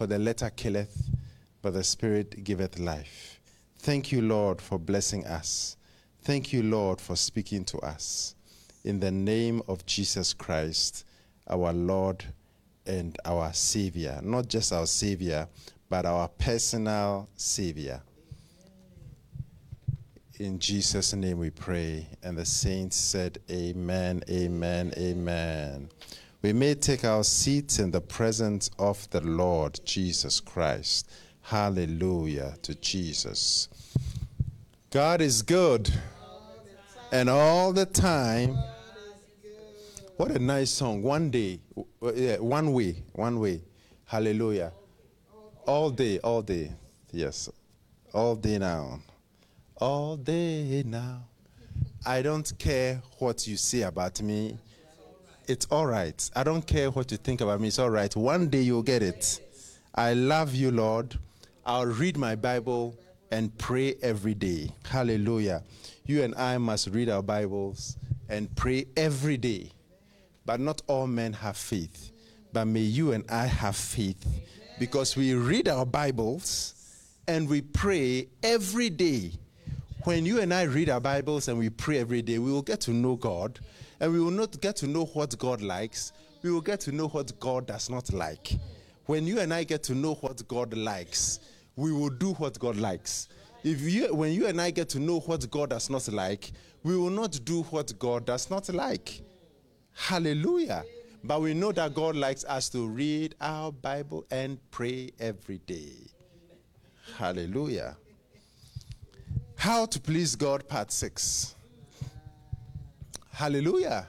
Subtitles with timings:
[0.00, 1.10] For the letter killeth,
[1.60, 3.38] but the Spirit giveth life.
[3.80, 5.76] Thank you, Lord, for blessing us.
[6.22, 8.34] Thank you, Lord, for speaking to us.
[8.82, 11.04] In the name of Jesus Christ,
[11.50, 12.24] our Lord
[12.86, 14.18] and our Savior.
[14.22, 15.46] Not just our Savior,
[15.90, 18.00] but our personal Savior.
[20.38, 22.06] In Jesus' name we pray.
[22.22, 25.90] And the saints said, Amen, Amen, Amen.
[26.42, 31.10] We may take our seats in the presence of the Lord Jesus Christ.
[31.42, 33.68] Hallelujah to Jesus.
[34.90, 35.92] God is good.
[37.12, 38.56] And all the time.
[40.16, 41.02] What a nice song.
[41.02, 41.60] One day,
[41.98, 43.60] one way, one way.
[44.06, 44.72] Hallelujah.
[45.66, 46.72] All day, all day.
[47.12, 47.50] Yes.
[48.14, 49.00] All day now.
[49.76, 51.24] All day now.
[52.06, 54.56] I don't care what you say about me.
[55.50, 56.30] It's all right.
[56.36, 57.66] I don't care what you think about me.
[57.66, 58.14] It's all right.
[58.14, 59.40] One day you'll get it.
[59.96, 61.18] I love you, Lord.
[61.66, 62.96] I'll read my Bible
[63.32, 64.72] and pray every day.
[64.84, 65.64] Hallelujah.
[66.06, 67.96] You and I must read our Bibles
[68.28, 69.72] and pray every day.
[70.46, 72.12] But not all men have faith.
[72.52, 74.24] But may you and I have faith
[74.78, 79.32] because we read our Bibles and we pray every day.
[80.04, 82.82] When you and I read our Bibles and we pray every day, we will get
[82.82, 83.58] to know God
[84.00, 86.12] and we will not get to know what God likes.
[86.42, 88.58] We will get to know what God does not like.
[89.06, 91.40] When you and I get to know what God likes,
[91.76, 93.28] we will do what God likes.
[93.62, 96.96] If you, when you and I get to know what God does not like, we
[96.96, 99.20] will not do what God does not like.
[99.92, 100.84] Hallelujah.
[101.22, 105.92] But we know that God likes us to read our Bible and pray every day.
[107.18, 107.98] Hallelujah.
[109.56, 111.54] How to please God, part six.
[113.40, 114.06] Hallelujah.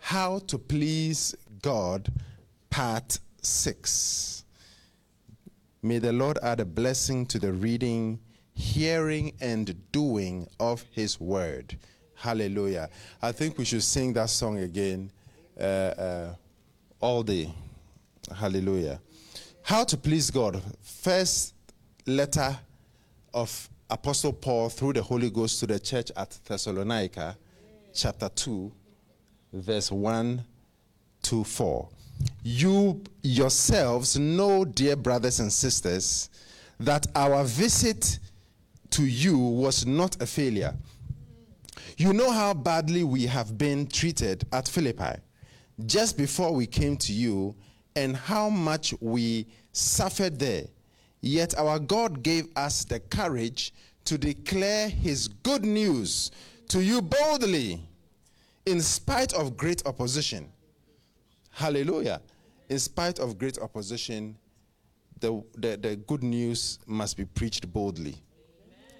[0.00, 2.12] How to please God,
[2.68, 4.44] part six.
[5.82, 8.20] May the Lord add a blessing to the reading,
[8.52, 11.78] hearing, and doing of His word.
[12.16, 12.90] Hallelujah.
[13.22, 15.10] I think we should sing that song again
[15.58, 16.34] uh, uh,
[17.00, 17.54] all day.
[18.30, 19.00] Hallelujah.
[19.62, 20.60] How to please God.
[20.82, 21.54] First
[22.04, 22.58] letter
[23.32, 27.38] of Apostle Paul through the Holy Ghost to the church at Thessalonica,
[27.96, 28.70] chapter 2,
[29.54, 30.44] verse 1
[31.22, 31.88] to 4.
[32.42, 36.30] You yourselves know, dear brothers and sisters,
[36.78, 38.18] that our visit
[38.90, 40.74] to you was not a failure.
[41.96, 45.20] You know how badly we have been treated at Philippi
[45.86, 47.54] just before we came to you
[47.96, 50.64] and how much we suffered there.
[51.22, 53.72] Yet our God gave us the courage
[54.04, 56.30] to declare his good news
[56.68, 57.80] to you boldly
[58.66, 60.48] in spite of great opposition.
[61.50, 62.20] Hallelujah.
[62.68, 64.36] In spite of great opposition,
[65.20, 68.10] the, the, the good news must be preached boldly.
[68.10, 68.20] Amen.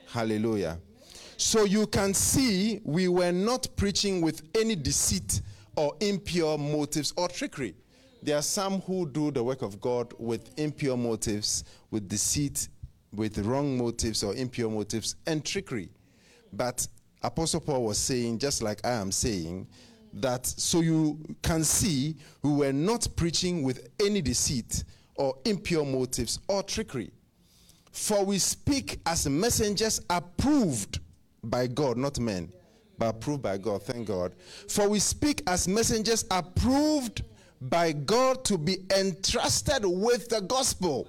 [0.09, 0.79] Hallelujah.
[1.37, 5.43] So you can see we were not preaching with any deceit
[5.77, 7.75] or impure motives or trickery.
[8.23, 12.69] There are some who do the work of God with impure motives, with deceit,
[13.13, 15.91] with wrong motives or impure motives and trickery.
[16.53, 16.87] But
[17.27, 19.67] Apostle Paul was saying, just like I am saying,
[20.13, 24.85] that so you can see we were not preaching with any deceit
[25.17, 27.11] or impure motives or trickery.
[27.91, 31.01] For we speak as messengers approved
[31.43, 32.53] by God, not men,
[32.97, 33.83] but approved by God.
[33.83, 34.33] Thank God.
[34.69, 37.25] For we speak as messengers approved
[37.61, 41.09] by God to be entrusted with the gospel.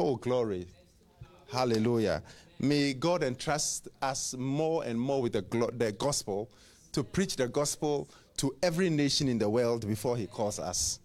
[0.00, 0.66] Oh, glory.
[1.52, 2.22] Hallelujah.
[2.58, 5.42] May God entrust us more and more with the,
[5.76, 6.50] the gospel
[6.92, 8.08] to preach the gospel
[8.38, 11.00] to every nation in the world before He calls us.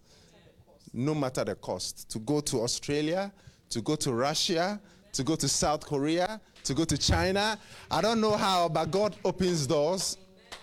[0.94, 2.10] No matter the cost.
[2.12, 3.32] To go to Australia,
[3.70, 4.80] to go to Russia,
[5.14, 7.58] to go to South Korea, to go to China.
[7.90, 10.18] I don't know how, but God opens doors,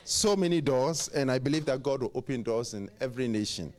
[0.05, 3.72] so many doors, and I believe that God will open doors in every nation.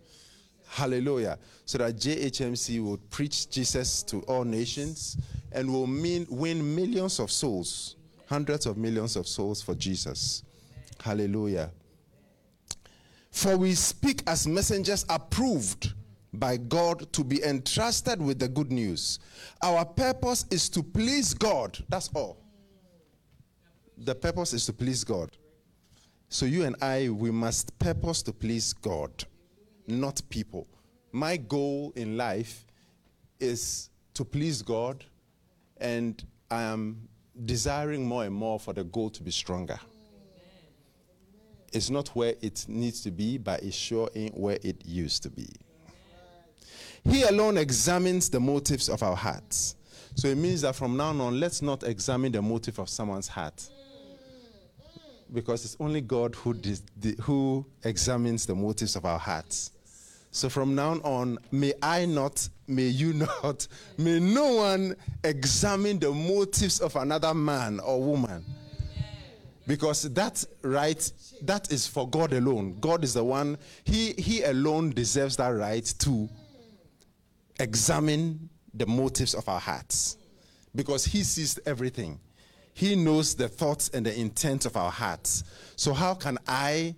[0.68, 1.40] Hallelujah.
[1.66, 5.18] So that JHMC will preach Jesus to all nations
[5.52, 7.96] and will mean, win millions of souls,
[8.28, 10.44] hundreds of millions of souls for Jesus.
[11.02, 11.72] Hallelujah.
[13.32, 15.94] For we speak as messengers approved
[16.34, 19.20] by God to be entrusted with the good news.
[19.64, 21.78] Our purpose is to please God.
[21.90, 22.38] That's all.
[23.98, 25.32] The purpose is to please God.
[26.30, 29.26] So you and I, we must purpose to please God,
[29.88, 30.68] not people.
[31.12, 32.66] My goal in life
[33.40, 35.04] is to please God,
[35.80, 37.08] and I am
[37.46, 39.80] desiring more and more for the goal to be stronger.
[41.72, 45.30] It's not where it needs to be, but it's sure ain't where it used to
[45.30, 45.48] be.
[47.04, 49.76] He alone examines the motives of our hearts.
[50.16, 53.70] So it means that from now on, let's not examine the motive of someone's heart.
[55.32, 56.56] Because it's only God who,
[57.22, 59.72] who examines the motives of our hearts.
[60.32, 63.68] So from now on, may I not, may you not,
[63.98, 68.46] may no one examine the motives of another man or woman.
[69.68, 71.12] Because that right,
[71.44, 72.78] that is for God alone.
[72.80, 76.28] God is the one, He He alone deserves that right to
[77.60, 80.18] examine the motives of our hearts.
[80.74, 82.20] Because He sees everything.
[82.74, 85.44] He knows the thoughts and the intent of our hearts.
[85.76, 86.96] So how can I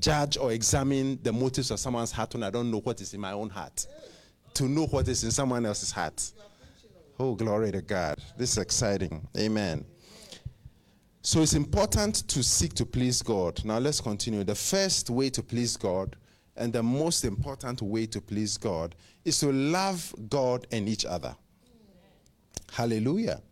[0.00, 3.20] judge or examine the motives of someone's heart when I don't know what is in
[3.20, 3.86] my own heart?
[4.56, 6.32] To know what is in someone else's heart.
[7.18, 8.18] Oh, glory to God.
[8.38, 9.28] This is exciting.
[9.36, 9.84] Amen.
[11.20, 13.62] So it's important to seek to please God.
[13.66, 14.44] Now let's continue.
[14.44, 16.16] The first way to please God
[16.56, 18.94] and the most important way to please God
[19.26, 21.36] is to love God and each other.
[22.72, 23.42] Hallelujah.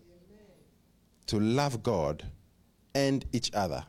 [1.27, 2.25] To love God
[2.95, 3.85] and each other.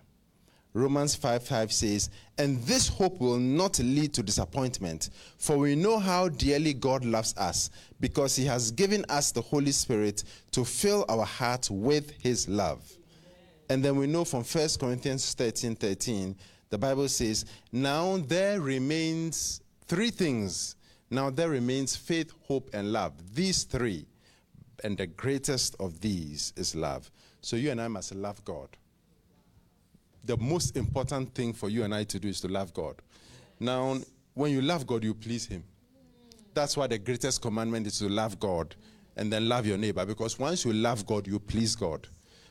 [0.75, 5.97] Romans 5 5 says, And this hope will not lead to disappointment, for we know
[5.97, 7.69] how dearly God loves us,
[8.01, 12.83] because he has given us the Holy Spirit to fill our hearts with his love.
[13.69, 16.35] And then we know from 1 Corinthians 13 13,
[16.69, 20.75] the Bible says, Now there remains three things.
[21.09, 23.13] Now there remains faith, hope, and love.
[23.33, 24.05] These three.
[24.83, 27.09] And the greatest of these is love.
[27.39, 28.75] So you and I must love God
[30.25, 32.95] the most important thing for you and I to do is to love God.
[33.59, 33.97] Now,
[34.33, 35.63] when you love God, you please Him.
[36.53, 38.75] That's why the greatest commandment is to love God
[39.17, 40.05] and then love your neighbor.
[40.05, 42.07] Because once you love God, you please God.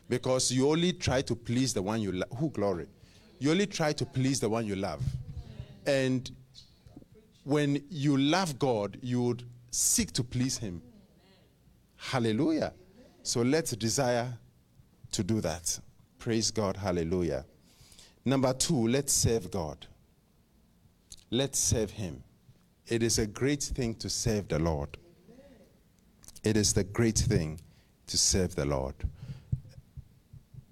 [0.09, 2.29] Because you only try to please the one you love.
[2.39, 2.87] Who glory?
[3.39, 5.03] You only try to please the one you love.
[5.87, 6.31] And
[7.45, 10.81] when you love God, you would seek to please Him.
[11.97, 12.73] Hallelujah.
[13.23, 14.33] So let's desire
[15.13, 15.79] to do that.
[16.19, 16.77] Praise God.
[16.77, 17.45] Hallelujah.
[18.25, 19.87] Number two, let's serve God.
[21.31, 22.23] Let's serve Him.
[22.87, 24.97] It is a great thing to serve the Lord.
[26.43, 27.61] It is the great thing
[28.07, 28.95] to serve the Lord.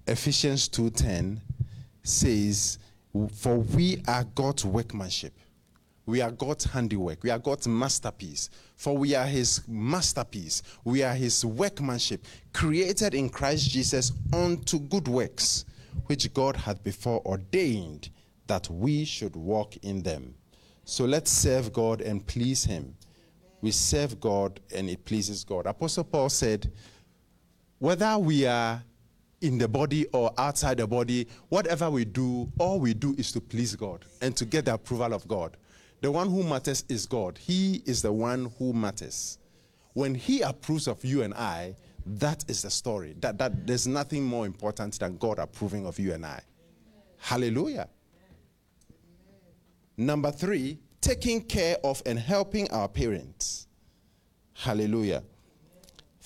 [0.06, 1.40] Ephesians 2:10
[2.02, 2.78] says,
[3.34, 5.32] "For we are God's workmanship.
[6.04, 7.22] We are God's handiwork.
[7.22, 8.50] We are God's masterpiece.
[8.76, 10.62] For we are his masterpiece.
[10.84, 15.64] We are his workmanship, created in Christ Jesus unto good works,
[16.06, 18.10] which God had before ordained
[18.46, 20.34] that we should walk in them.
[20.84, 22.96] So let's serve God and please Him.
[23.60, 25.66] We serve God and it pleases God.
[25.66, 26.72] Apostle Paul said,
[27.78, 28.82] whether we are
[29.40, 33.40] in the body or outside the body, whatever we do, all we do is to
[33.40, 35.56] please God and to get the approval of God.
[36.00, 37.38] The one who matters is God.
[37.38, 39.38] He is the one who matters.
[39.94, 41.76] When He approves of you and I,
[42.06, 43.14] that is the story.
[43.20, 46.40] That, that there's nothing more important than God approving of you and I.
[47.18, 47.88] Hallelujah.
[49.96, 53.66] Number three, taking care of and helping our parents.
[54.54, 55.22] Hallelujah.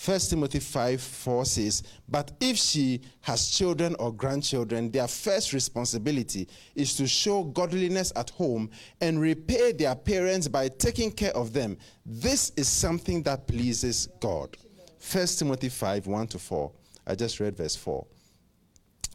[0.04, 6.48] 1 Timothy 5 4 says, But if she has children or grandchildren, their first responsibility
[6.74, 8.70] is to show godliness at home
[9.00, 11.78] and repay their parents by taking care of them.
[12.04, 14.56] This is something that pleases God.
[15.00, 16.72] 1 Timothy 5 1 to 4.
[17.06, 18.04] I just read verse 4.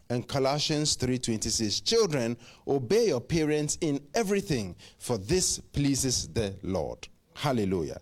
[0.09, 7.07] And Colossians 3:20 says, "Children, obey your parents in everything, for this pleases the Lord."
[7.33, 8.01] Hallelujah.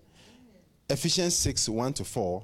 [0.89, 2.43] Ephesians 6 1 to 4.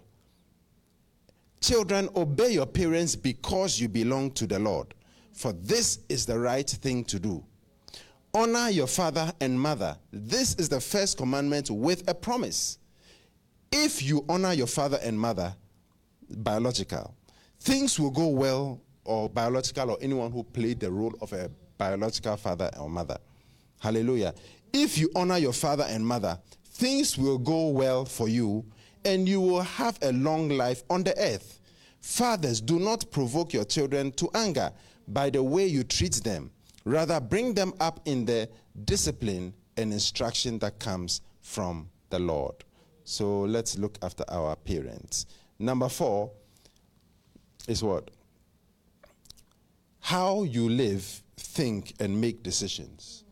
[1.62, 4.94] Children, obey your parents because you belong to the Lord,
[5.34, 7.44] for this is the right thing to do.
[8.36, 9.98] Honor your father and mother.
[10.12, 12.78] This is the first commandment with a promise
[13.76, 15.54] if you honor your father and mother,
[16.30, 17.14] biological,
[17.60, 22.38] things will go well, or biological, or anyone who played the role of a biological
[22.38, 23.18] father or mother.
[23.82, 24.34] Hallelujah.
[24.72, 28.66] If you honor your father and mother, things will go well for you,
[29.04, 31.60] and you will have a long life on the earth.
[32.00, 34.72] Fathers, do not provoke your children to anger
[35.10, 36.50] by the way you treat them.
[36.86, 38.48] Rather, bring them up in the
[38.86, 42.56] discipline and instruction that comes from the Lord.
[43.06, 45.28] So let's look after our parents.
[45.60, 46.32] Number four
[47.68, 48.10] is what?
[50.00, 53.24] How you live, think, and make decisions.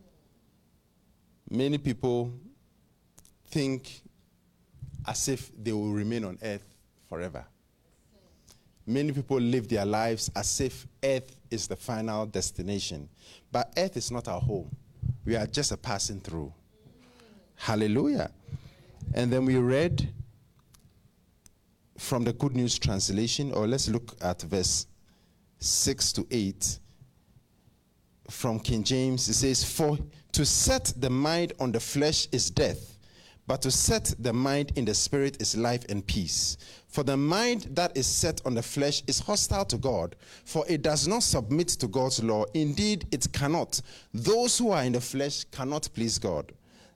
[1.50, 2.34] Many people
[3.48, 4.02] think
[5.08, 6.64] as if they will remain on earth
[7.10, 7.44] forever.
[8.86, 13.10] Many people live their lives as if earth is the final destination.
[13.52, 14.70] But earth is not our home.
[15.26, 16.54] We are just a passing through.
[17.56, 18.30] Hallelujah.
[19.14, 20.10] And then we read
[21.98, 24.88] from the Good News Translation, or let's look at verse
[25.60, 26.80] 6 to 8
[28.30, 29.30] from King James.
[29.30, 29.98] It says, For
[30.32, 32.98] to set the mind on the flesh is death,
[33.46, 36.58] but to set the mind in the spirit is life and peace.
[36.88, 40.16] For the mind that is set on the flesh is hostile to God,
[40.46, 42.46] for it does not submit to God's law.
[42.54, 43.80] Indeed, it cannot.
[44.14, 46.52] Those who are in the flesh cannot please God.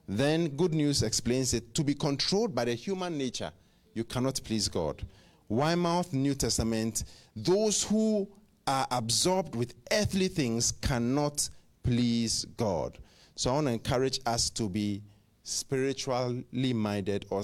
[0.08, 3.52] Then Good News explains it to be controlled by the human nature,
[3.92, 5.04] you cannot please God.
[5.50, 7.04] Weymouth New Testament,
[7.36, 8.26] those who
[8.66, 11.48] are absorbed with earthly things cannot
[11.82, 12.98] please God.
[13.36, 15.02] So I want to encourage us to be
[15.42, 17.42] spiritually minded or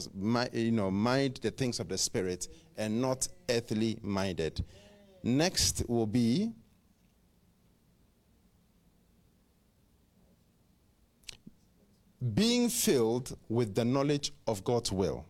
[0.53, 4.63] you know mind the things of the spirit and not earthly minded
[5.23, 6.53] next will be
[12.35, 15.25] being filled with the knowledge of God's will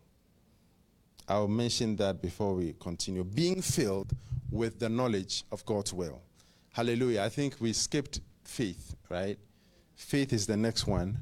[1.26, 4.12] I'll mention that before we continue being filled
[4.50, 6.20] with the knowledge of God's will
[6.72, 9.38] hallelujah I think we skipped faith right
[9.96, 11.18] faith is the next one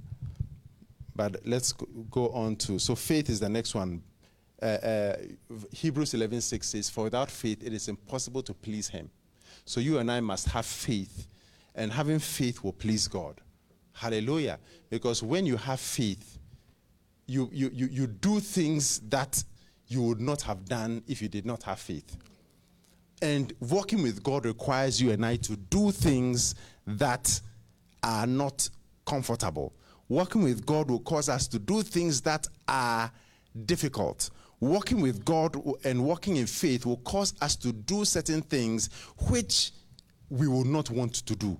[1.14, 1.72] but let's
[2.10, 4.02] go on to so faith is the next one.
[4.60, 5.16] Uh, uh,
[5.72, 9.10] Hebrews 11:6 says, "For without faith, it is impossible to please Him."
[9.64, 11.26] So you and I must have faith,
[11.74, 13.40] and having faith will please God.
[13.92, 14.58] Hallelujah!
[14.90, 16.38] Because when you have faith,
[17.26, 19.42] you you you, you do things that
[19.86, 22.16] you would not have done if you did not have faith.
[23.20, 26.54] And walking with God requires you and I to do things
[26.86, 27.40] that
[28.02, 28.68] are not
[29.06, 29.72] comfortable
[30.12, 33.10] Working with God will cause us to do things that are
[33.64, 34.28] difficult.
[34.60, 38.90] Working with God and walking in faith will cause us to do certain things
[39.30, 39.72] which
[40.28, 41.58] we will not want to do,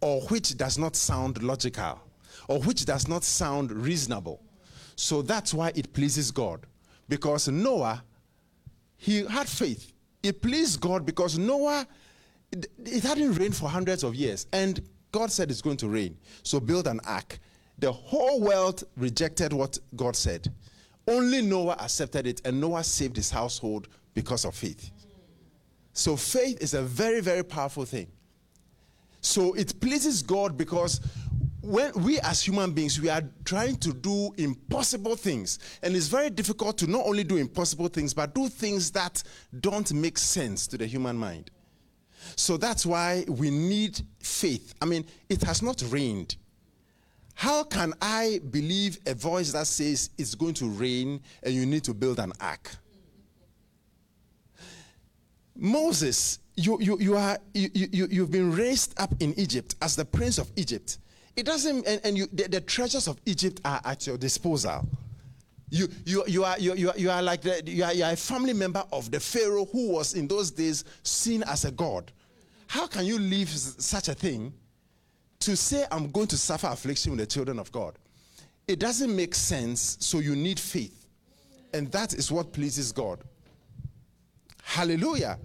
[0.00, 2.00] or which does not sound logical,
[2.48, 4.42] or which does not sound reasonable.
[4.96, 6.66] So that's why it pleases God.
[7.08, 8.02] Because Noah,
[8.96, 9.92] he had faith.
[10.22, 11.86] It pleased God because Noah,
[12.50, 14.46] it, it hadn't rained for hundreds of years.
[14.52, 14.80] And
[15.12, 16.16] God said it's going to rain.
[16.42, 17.38] So build an ark.
[17.78, 20.52] The whole world rejected what God said.
[21.08, 24.90] Only Noah accepted it, and Noah saved his household because of faith.
[25.92, 28.08] So, faith is a very, very powerful thing.
[29.20, 31.00] So, it pleases God because
[31.66, 35.58] when we as human beings we are trying to do impossible things.
[35.82, 39.22] And it's very difficult to not only do impossible things but do things that
[39.60, 41.50] don't make sense to the human mind.
[42.36, 44.74] So that's why we need faith.
[44.80, 46.36] I mean it has not rained.
[47.34, 51.82] How can I believe a voice that says it's going to rain and you need
[51.84, 52.70] to build an ark?
[55.54, 60.04] Moses, you, you, you, are, you, you, you've been raised up in Egypt as the
[60.04, 60.98] prince of Egypt.
[61.36, 64.88] It doesn't, and, and you, the, the treasures of Egypt are at your disposal.
[65.68, 68.12] You, you, you, are, you, you, are, you are like the, you, are, you are
[68.12, 72.10] a family member of the Pharaoh who was in those days seen as a god.
[72.68, 74.52] How can you leave such a thing
[75.40, 77.98] to say I'm going to suffer affliction with the children of God,
[78.66, 81.06] it doesn't make sense, so you need faith.
[81.72, 83.20] And that is what pleases God.
[84.62, 85.38] Hallelujah.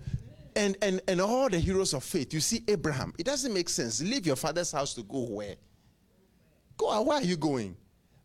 [0.55, 4.01] And, and, and all the heroes of faith, you see Abraham, it doesn't make sense.
[4.01, 5.55] Leave your father's house to go where?
[6.77, 7.75] Go, where are you going?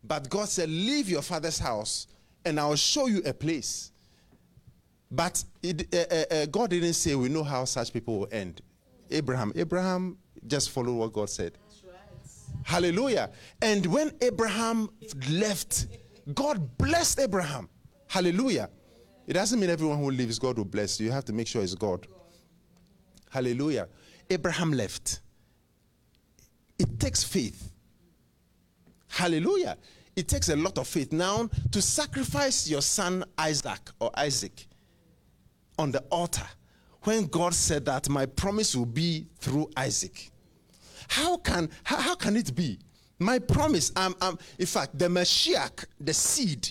[0.02, 2.06] But God said, Leave your father's house
[2.44, 3.90] and I'll show you a place.
[5.10, 8.60] But it, uh, uh, uh, God didn't say we know how such people will end.
[9.10, 10.16] Abraham, Abraham
[10.46, 11.58] just follow what God said.
[12.64, 13.30] Hallelujah.
[13.62, 14.90] And when Abraham
[15.30, 15.86] left,
[16.34, 17.68] God blessed Abraham.
[18.08, 18.70] Hallelujah.
[19.26, 21.06] It doesn't mean everyone who leaves God will bless you.
[21.06, 22.06] You have to make sure it's God.
[23.36, 23.86] Hallelujah.
[24.30, 25.20] Abraham left.
[26.78, 27.70] It takes faith.
[29.08, 29.76] Hallelujah.
[30.16, 34.66] It takes a lot of faith now to sacrifice your son Isaac or Isaac
[35.78, 36.46] on the altar
[37.02, 40.30] when God said that my promise will be through Isaac.
[41.08, 42.78] How can, how, how can it be?
[43.18, 46.70] My promise, um, um, in fact, the Mashiach, the seed,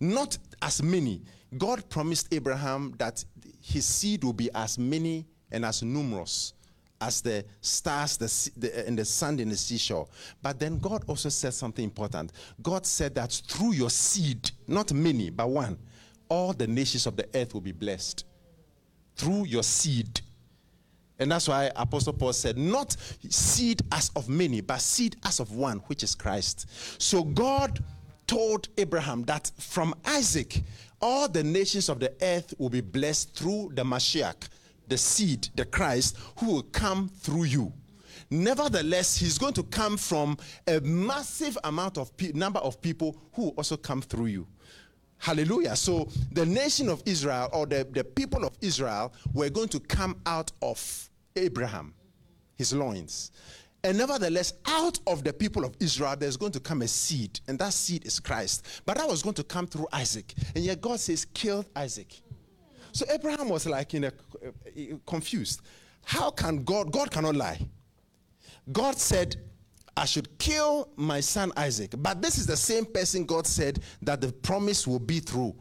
[0.00, 1.22] not as many.
[1.56, 3.24] God promised Abraham that
[3.62, 6.52] his seed will be as many and as numerous
[7.00, 10.08] as the stars the, the, uh, and the sand in the seashore.
[10.42, 12.32] But then God also said something important.
[12.62, 15.78] God said that through your seed, not many, but one,
[16.28, 18.24] all the nations of the earth will be blessed.
[19.16, 20.20] Through your seed.
[21.18, 22.96] And that's why Apostle Paul said, not
[23.28, 26.68] seed as of many, but seed as of one, which is Christ.
[27.00, 27.78] So God
[28.26, 30.62] told Abraham that from Isaac,
[31.00, 34.48] all the nations of the earth will be blessed through the Mashiach,
[34.88, 37.72] the seed, the Christ, who will come through you.
[38.30, 40.36] Nevertheless, he's going to come from
[40.66, 44.46] a massive amount of pe- number of people who also come through you.
[45.18, 45.76] Hallelujah.
[45.76, 50.16] So the nation of Israel or the, the people of Israel were going to come
[50.26, 51.94] out of Abraham,
[52.56, 53.30] his loins.
[53.84, 57.58] And nevertheless, out of the people of Israel, there's going to come a seed, and
[57.58, 58.82] that seed is Christ.
[58.86, 60.32] But that was going to come through Isaac.
[60.54, 62.22] And yet God says, kill Isaac.
[62.94, 64.12] So Abraham was like in a
[65.04, 65.62] confused.
[66.04, 66.92] How can God?
[66.92, 67.58] God cannot lie.
[68.72, 69.36] God said,
[69.96, 71.94] I should kill my son Isaac.
[71.98, 75.56] But this is the same person God said that the promise will be through.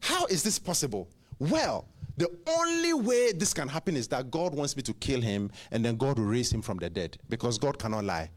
[0.00, 1.08] How is this possible?
[1.38, 1.88] Well,
[2.18, 5.82] the only way this can happen is that God wants me to kill him and
[5.82, 8.30] then God will raise him from the dead because God cannot lie.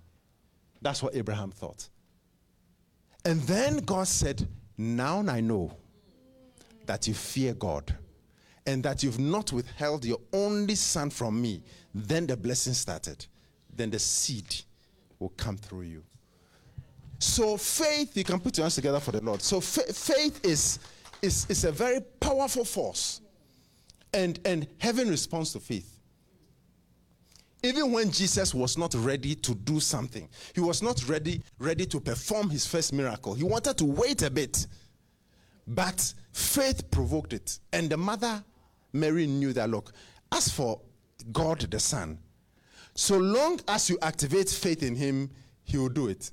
[0.81, 1.89] That's what Abraham thought.
[3.25, 5.75] And then God said, Now I know
[6.85, 7.93] that you fear God
[8.67, 11.63] and that you've not withheld your only son from me.
[11.95, 13.25] Then the blessing started.
[13.73, 14.55] Then the seed
[15.19, 16.03] will come through you.
[17.17, 19.41] So faith, you can put your hands together for the Lord.
[19.41, 20.79] So fa- faith is,
[21.21, 23.21] is, is a very powerful force
[24.13, 25.93] and, and heaven responds to faith.
[27.63, 31.99] Even when Jesus was not ready to do something, he was not ready, ready to
[31.99, 33.33] perform his first miracle.
[33.33, 34.67] He wanted to wait a bit.
[35.65, 37.59] But faith provoked it.
[37.73, 38.43] And the mother,
[38.99, 39.93] Mary, knew that look,
[40.31, 40.81] as for
[41.31, 42.19] God the Son,
[42.93, 45.29] so long as you activate faith in him,
[45.63, 46.31] he will do it.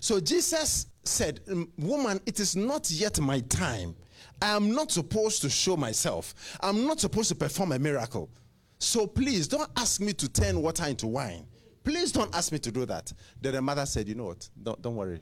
[0.00, 1.40] So Jesus said,
[1.78, 3.94] Woman, it is not yet my time.
[4.42, 6.58] I am not supposed to show myself.
[6.60, 8.30] I'm not supposed to perform a miracle.
[8.78, 11.46] So please don't ask me to turn water into wine.
[11.84, 13.12] Please don't ask me to do that.
[13.40, 14.48] Then the mother said, You know what?
[14.62, 15.20] Don't, don't worry.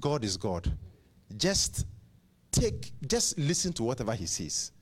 [0.00, 0.70] God is God.
[1.36, 1.86] Just
[2.50, 4.72] take, just listen to whatever he says.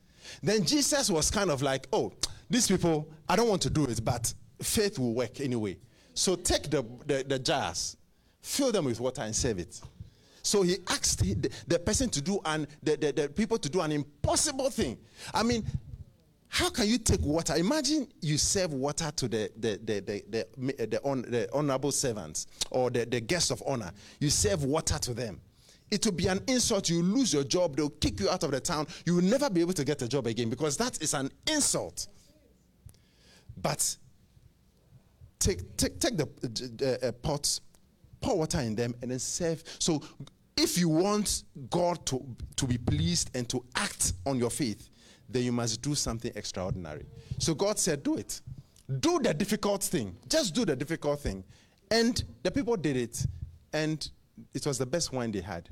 [0.41, 2.11] Then Jesus was kind of like, Oh,
[2.49, 5.77] these people, I don't want to do it, but faith will work anyway.
[6.13, 7.97] So take the, the, the jars,
[8.41, 9.79] fill them with water, and serve it.
[10.43, 13.81] So he asked the, the person to do and the, the, the, people to do
[13.81, 14.97] an impossible thing.
[15.33, 15.63] I mean,
[16.47, 17.55] how can you take water?
[17.55, 22.47] Imagine you serve water to the the the the, the, the, on, the honorable servants
[22.71, 23.91] or the, the guests of honor.
[24.19, 25.39] You serve water to them.
[25.91, 26.89] It will be an insult.
[26.89, 27.75] You lose your job.
[27.75, 28.87] They'll kick you out of the town.
[29.05, 32.07] You will never be able to get a job again because that is an insult.
[33.61, 33.97] But
[35.39, 37.61] take take take the uh, uh, pots
[38.21, 39.63] pour water in them, and then serve.
[39.79, 40.01] So,
[40.55, 42.23] if you want God to,
[42.55, 44.89] to be pleased and to act on your faith,
[45.27, 47.05] then you must do something extraordinary.
[47.39, 48.41] So, God said, Do it.
[48.99, 50.15] Do the difficult thing.
[50.29, 51.43] Just do the difficult thing.
[51.89, 53.25] And the people did it,
[53.73, 54.07] and
[54.53, 55.69] it was the best wine they had.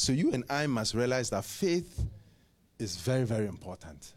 [0.00, 2.06] So, you and I must realize that faith
[2.78, 4.14] is very, very important.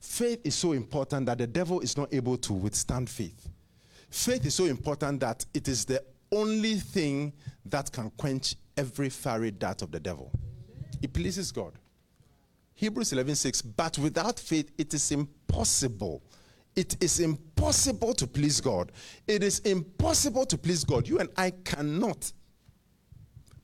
[0.00, 3.48] Faith is so important that the devil is not able to withstand faith.
[4.10, 7.32] Faith is so important that it is the only thing
[7.66, 10.32] that can quench every fiery dart of the devil.
[11.00, 11.74] It pleases God.
[12.74, 16.24] Hebrews 11:6 But without faith it is impossible.
[16.74, 18.90] It is impossible to please God.
[19.28, 21.06] It is impossible to please God.
[21.06, 22.32] You and I cannot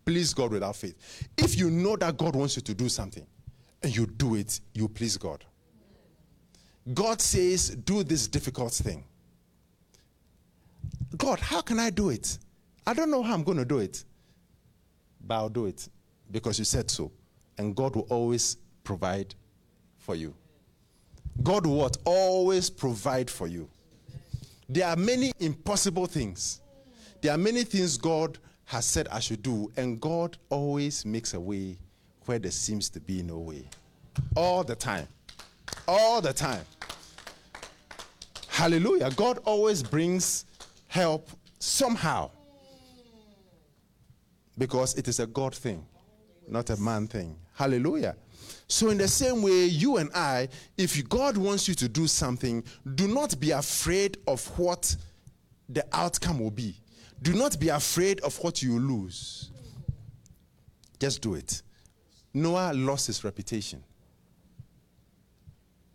[0.04, 1.28] please God without faith.
[1.36, 3.26] If you know that God wants you to do something
[3.82, 5.44] and you do it, you please God.
[6.92, 9.04] God says, Do this difficult thing.
[11.16, 12.38] God, how can I do it?
[12.86, 14.04] I don't know how I'm going to do it,
[15.26, 15.88] but I'll do it
[16.30, 17.10] because you said so.
[17.56, 19.34] And God will always provide
[19.96, 20.34] for you.
[21.42, 21.96] God will what?
[22.04, 23.68] Always provide for you.
[24.68, 26.60] There are many impossible things.
[27.20, 31.40] There are many things God has said I should do, and God always makes a
[31.40, 31.78] way
[32.26, 33.64] where there seems to be no way.
[34.36, 35.08] All the time.
[35.86, 36.64] All the time.
[38.48, 39.10] Hallelujah.
[39.16, 40.46] God always brings
[40.88, 42.30] help somehow.
[44.56, 45.84] Because it is a God thing,
[46.46, 47.36] not a man thing.
[47.54, 48.14] Hallelujah.
[48.68, 50.48] So, in the same way, you and I,
[50.78, 54.96] if God wants you to do something, do not be afraid of what
[55.68, 56.76] the outcome will be.
[57.24, 59.50] Do not be afraid of what you lose.
[61.00, 61.62] Just do it.
[62.34, 63.82] Noah lost his reputation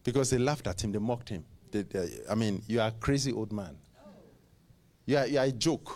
[0.04, 1.46] because they laughed at him, they mocked him.
[1.70, 3.78] They, they, I mean, you are a crazy old man.
[5.06, 5.96] You are, you are a joke.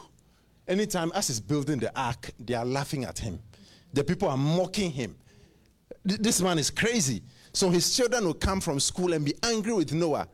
[0.67, 3.39] Anytime as he's building the ark, they are laughing at him.
[3.91, 5.15] The people are mocking him.
[6.06, 7.24] This man is crazy.
[7.54, 10.28] So his children will come from school and be angry with Noah.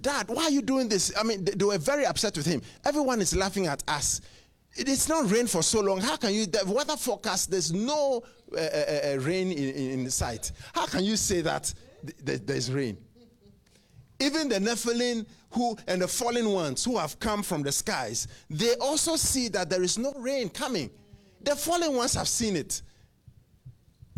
[0.00, 1.12] Dad, why are you doing this?
[1.18, 2.62] I mean, they, were very upset with him.
[2.84, 4.20] Everyone is laughing at us.
[4.76, 6.00] It's not rain for so long.
[6.00, 6.46] How can you?
[6.46, 10.50] The weather forecast, there's no uh, uh, uh, rain in, in, sight.
[10.74, 11.72] How can you say that
[12.26, 12.96] th- there's rain?
[14.18, 18.74] Even the Nephilim who and the fallen ones who have come from the skies, they
[18.76, 20.90] also see that there is no rain coming.
[21.42, 22.82] The fallen ones have seen it.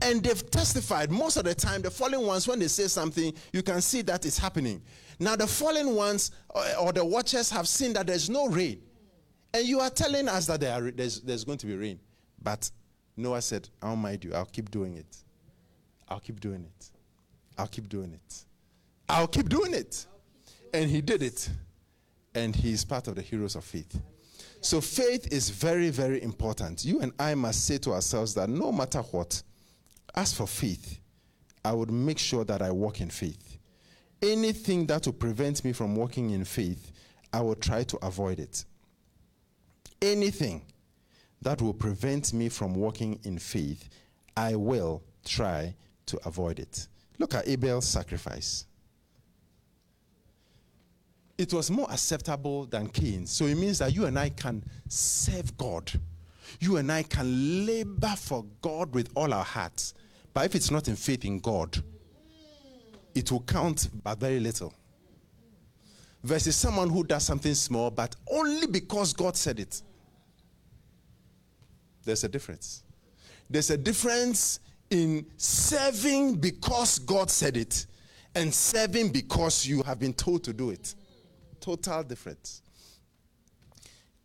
[0.03, 1.11] And they've testified.
[1.11, 4.25] Most of the time, the fallen ones, when they say something, you can see that
[4.25, 4.83] it's happening.
[5.19, 8.83] Now, the fallen ones or, or the watchers have seen that there's no rain.
[9.55, 11.99] And you are telling us that there are, there's, there's going to be rain.
[12.43, 12.71] But
[13.17, 14.35] Noah said, I don't mind you.
[14.35, 15.17] I'll keep doing it.
[16.09, 16.91] I'll keep doing it.
[17.57, 18.45] I'll keep doing it.
[19.09, 20.07] I'll keep doing it.
[20.75, 21.49] And he did it.
[22.35, 24.01] And he is part of the heroes of faith.
[24.61, 26.85] So faith is very, very important.
[26.85, 29.43] You and I must say to ourselves that no matter what,
[30.15, 30.99] as for faith,
[31.65, 33.46] I would make sure that I walk in faith.
[34.23, 36.91] Anything that will prevent me from walking in faith,
[37.33, 38.65] I will try to avoid it.
[40.01, 40.63] Anything
[41.43, 43.89] that will prevent me from walking in faith,
[44.37, 45.75] I will try
[46.07, 46.89] to avoid it.
[47.19, 48.67] Look at Abel's sacrifice.
[51.39, 53.27] It was more acceptable than Cain.
[53.27, 55.93] So it means that you and I can serve God.
[56.61, 59.93] You and I can labor for God with all our hearts.
[60.33, 61.83] But if it's not in faith in God,
[63.17, 64.73] it will count but very little.
[66.23, 69.81] Versus someone who does something small, but only because God said it.
[72.05, 72.83] There's a difference.
[73.49, 77.87] There's a difference in serving because God said it
[78.35, 80.95] and serving because you have been told to do it.
[81.61, 82.63] Total difference.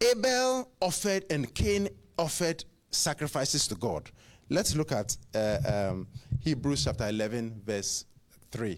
[0.01, 4.12] Abel offered and Cain offered sacrifices to God.
[4.49, 6.08] Let's look at uh, um,
[6.41, 8.06] Hebrews chapter 11, verse
[8.51, 8.77] 3.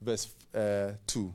[0.00, 1.34] Verse uh, 2.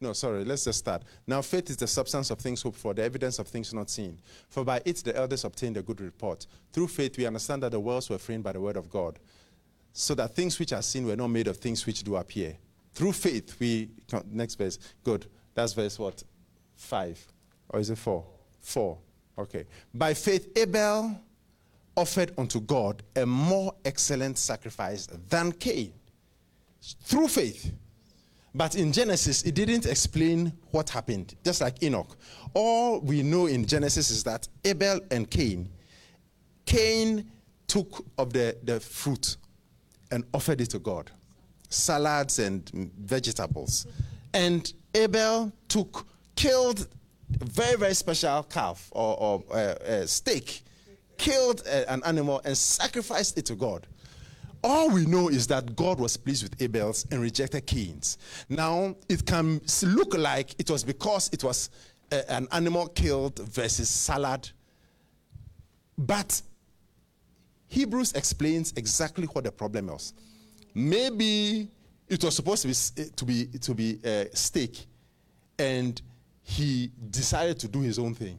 [0.00, 1.02] No, sorry, let's just start.
[1.26, 4.18] Now, faith is the substance of things hoped for, the evidence of things not seen.
[4.48, 6.46] For by it the elders obtained a good report.
[6.72, 9.18] Through faith, we understand that the worlds were framed by the word of God,
[9.92, 12.56] so that things which are seen were not made of things which do appear.
[12.92, 13.90] Through faith, we.
[14.30, 14.78] Next verse.
[15.02, 15.26] Good.
[15.54, 16.22] That's verse what?
[16.74, 17.26] Five.
[17.68, 18.24] Or is it four?
[18.60, 18.98] Four.
[19.38, 19.64] Okay.
[19.94, 21.18] By faith, Abel
[21.96, 25.92] offered unto God a more excellent sacrifice than Cain.
[27.02, 27.72] Through faith.
[28.54, 32.16] But in Genesis, it didn't explain what happened, just like Enoch.
[32.54, 35.68] All we know in Genesis is that Abel and Cain,
[36.64, 37.30] Cain
[37.66, 39.36] took of the, the fruit
[40.10, 41.10] and offered it to God
[41.68, 43.86] salads and vegetables.
[44.32, 46.88] And Abel took, killed
[47.28, 50.62] very, very special calf or, or uh, uh, steak,
[51.18, 53.86] killed uh, an animal and sacrificed it to God.
[54.62, 58.18] All we know is that God was pleased with Abel's and rejected Cain's.
[58.48, 61.70] Now, it can look like it was because it was
[62.10, 64.50] a, uh, an animal killed versus salad.
[65.98, 66.40] But
[67.68, 70.14] Hebrews explains exactly what the problem was.
[70.74, 71.68] Maybe
[72.08, 74.86] it was supposed to be to be to be a steak,
[75.58, 76.00] and
[76.48, 78.38] he decided to do his own thing.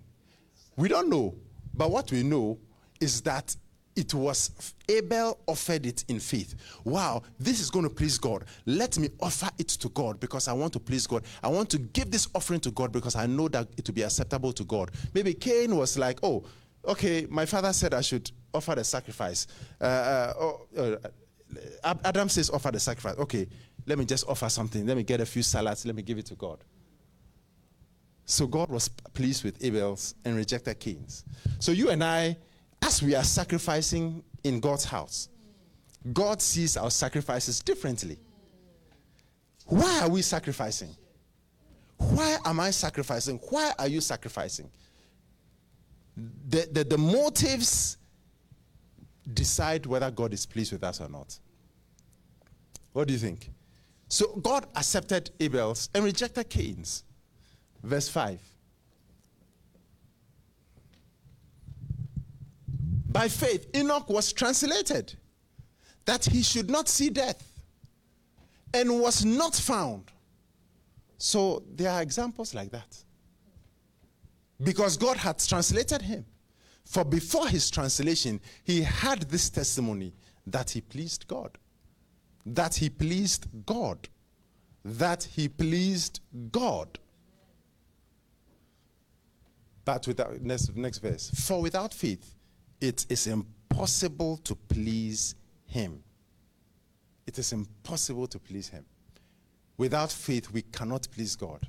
[0.78, 1.36] We don't know,
[1.74, 2.58] but what we know
[3.02, 3.54] is that
[3.98, 6.56] it was Abel offered it in faith.
[6.86, 8.46] Wow, this is going to please God.
[8.65, 11.26] Let me offer it to God because I want to please God.
[11.43, 14.04] I want to give this offering to God because I know that it will be
[14.04, 14.91] acceptable to God.
[15.13, 16.46] Maybe Cain was like, oh,
[16.88, 19.48] okay, my father said I should offer the sacrifice.
[19.82, 20.67] Uh, uh, oh,
[21.84, 23.17] uh, Adam says offer the sacrifice.
[23.17, 23.50] Okay,
[23.86, 24.86] let me just offer something.
[24.86, 25.86] Let me get a few salads.
[25.86, 26.63] Let me give it to God.
[28.28, 31.24] So God was pleased with Abel's and rejected Cain's.
[31.60, 32.38] So you and I
[32.82, 35.30] as we are sacrificing in God's house,
[36.13, 38.20] God sees our sacrifices differently.
[39.66, 40.96] Why are we sacrificing?
[41.98, 43.40] Why am I sacrificing?
[43.50, 44.70] Why are you sacrificing?
[46.48, 47.98] The, the, the motives
[49.34, 51.38] decide whether God is pleased with us or not.
[52.94, 53.52] What do you think?
[54.08, 57.04] So God accepted Abel's and rejected Cain's.
[57.88, 58.38] Verse 5.
[63.10, 65.15] By faith, Enoch was translated
[66.04, 67.41] that he should not see death
[68.73, 70.12] and was not found.
[71.17, 72.97] So there are examples like that.
[74.62, 76.26] Because God had translated him.
[76.84, 80.13] For before his translation, he had this testimony
[80.45, 81.58] that he pleased God.
[82.45, 84.10] That he pleased God.
[84.84, 86.19] That he pleased
[86.52, 87.00] God.
[89.88, 91.32] But without next, next verse.
[91.47, 92.36] For without faith,
[92.82, 95.34] it is impossible to please
[95.65, 96.04] Him.
[97.26, 98.84] It is impossible to please Him.
[99.78, 101.65] Without faith, we cannot please God.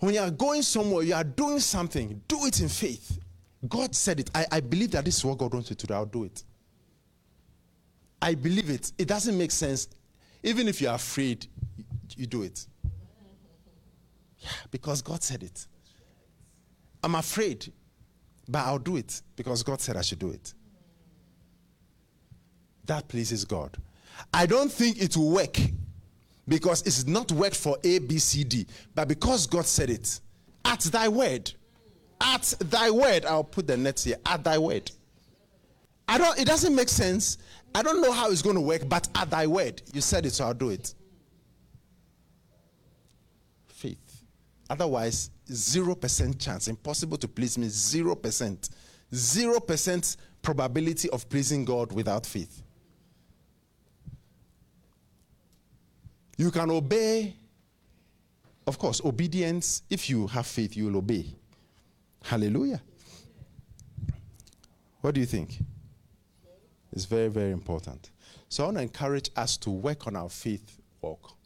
[0.00, 3.20] When you are going somewhere, you are doing something, do it in faith.
[3.68, 4.28] God said it.
[4.34, 5.94] I, I believe that this is what God wants you to do.
[5.94, 6.42] I'll do it.
[8.20, 8.90] I believe it.
[8.98, 9.86] It doesn't make sense.
[10.42, 11.46] Even if you're afraid,
[12.16, 12.66] you do it.
[14.40, 15.68] Yeah, because God said it.
[17.02, 17.72] I'm afraid,
[18.48, 20.54] but I'll do it because God said I should do it.
[22.86, 23.76] That pleases God.
[24.32, 25.56] I don't think it will work
[26.48, 30.20] because it's not worked for A, B, C, D, but because God said it.
[30.64, 31.52] At thy word.
[32.20, 33.24] At thy word.
[33.26, 34.16] I'll put the net here.
[34.26, 34.90] At thy word.
[36.08, 37.36] I don't, it doesn't make sense.
[37.74, 40.32] I don't know how it's going to work, but at thy word, you said it,
[40.32, 40.94] so I'll do it.
[43.68, 44.24] Faith.
[44.70, 46.68] Otherwise, 0% chance.
[46.68, 47.66] Impossible to please me.
[47.66, 48.70] 0%.
[49.12, 52.62] 0% probability of pleasing God without faith.
[56.36, 57.34] You can obey.
[58.66, 61.34] Of course, obedience, if you have faith, you will obey.
[62.22, 62.82] Hallelujah.
[65.00, 65.58] What do you think?
[66.92, 68.10] It's very, very important.
[68.48, 71.36] So I want to encourage us to work on our faith walk.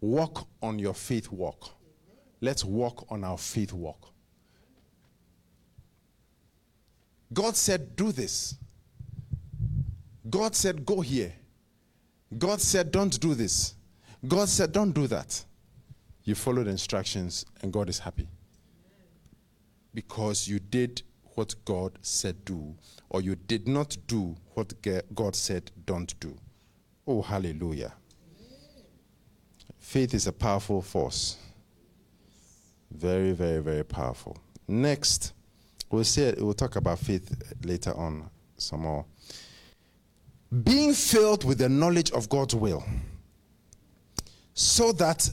[0.00, 1.70] Walk on your faith walk.
[2.42, 4.12] Let's walk on our faith walk.
[7.32, 8.56] God said, Do this.
[10.28, 11.32] God said, Go here.
[12.36, 13.74] God said, Don't do this.
[14.26, 15.44] God said, Don't do that.
[16.24, 18.28] You followed instructions, and God is happy.
[19.94, 21.02] Because you did
[21.34, 22.74] what God said do,
[23.08, 24.74] or you did not do what
[25.14, 26.36] God said don't do.
[27.06, 27.92] Oh, hallelujah.
[29.78, 31.36] Faith is a powerful force.
[32.92, 34.36] Very, very, very powerful.
[34.68, 35.32] Next,
[35.90, 39.04] we'll say we'll talk about faith later on some more.
[40.62, 42.84] Being filled with the knowledge of God's will
[44.54, 45.28] so that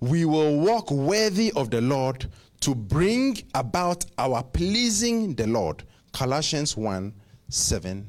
[0.00, 2.26] we will walk worthy of the Lord
[2.60, 5.82] to bring about our pleasing the Lord.
[6.12, 7.12] Colossians 1
[7.50, 8.08] 7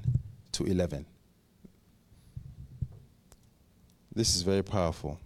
[0.54, 1.06] to 11.
[4.14, 5.20] This is very powerful.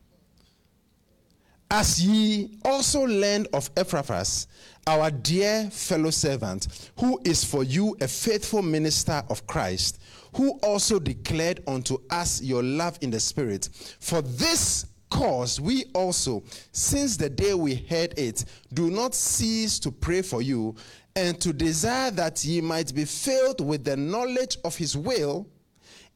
[1.71, 4.47] As ye also learned of Epaphras,
[4.87, 10.01] our dear fellow servant, who is for you a faithful minister of Christ,
[10.35, 13.69] who also declared unto us your love in the Spirit.
[13.99, 19.91] For this cause we also, since the day we heard it, do not cease to
[19.91, 20.75] pray for you
[21.15, 25.47] and to desire that ye might be filled with the knowledge of his will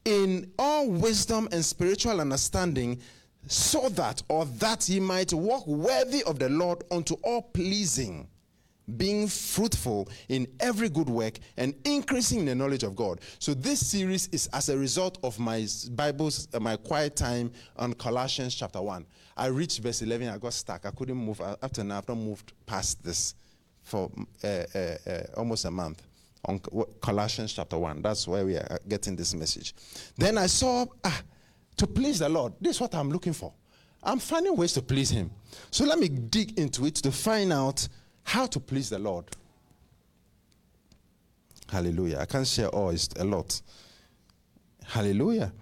[0.06, 3.00] in all wisdom and spiritual understanding,
[3.48, 8.28] so that, or that ye might walk worthy of the Lord unto all pleasing
[8.98, 13.22] being fruitful in every good work and increasing in the knowledge of God.
[13.40, 17.94] So this series is as a result of my Bible's uh, my quiet time on
[17.94, 19.06] Colossians chapter 1.
[19.38, 20.86] I reached verse 11, I got stuck.
[20.86, 21.42] I couldn't move.
[21.62, 23.36] After now, I've not moved past this
[23.82, 24.12] for
[24.44, 24.78] uh, uh,
[25.08, 26.02] uh, almost a month
[26.46, 26.60] on
[27.02, 28.02] Colossians chapter 1.
[28.02, 29.74] That's where we are getting this message.
[30.18, 31.22] Then I saw, ah,
[31.78, 33.54] to please the Lord, this is what I'm looking for.
[34.04, 35.32] I'm finding ways to please Him.
[35.72, 37.88] So let me dig into it to find out
[38.24, 39.26] how to please the Lord.
[41.70, 42.20] Hallelujah.
[42.20, 43.62] I can't share all, it's a lot.
[44.86, 45.54] Hallelujah.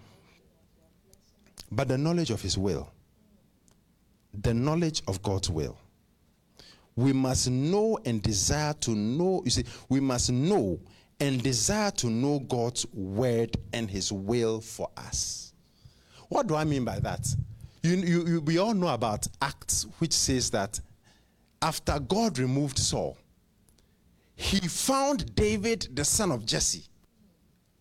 [1.72, 2.92] But the knowledge of His will,
[4.34, 5.78] the knowledge of God's will.
[6.96, 9.42] We must know and desire to know.
[9.46, 10.80] You see, we must know
[11.22, 15.51] and desire to know God's word and His will for us.
[16.32, 17.28] What do I mean by that?
[17.84, 20.80] You, you, you, we all know about Acts, which says that
[21.62, 23.18] after God removed Saul,
[24.34, 26.86] he found David, the son of Jesse.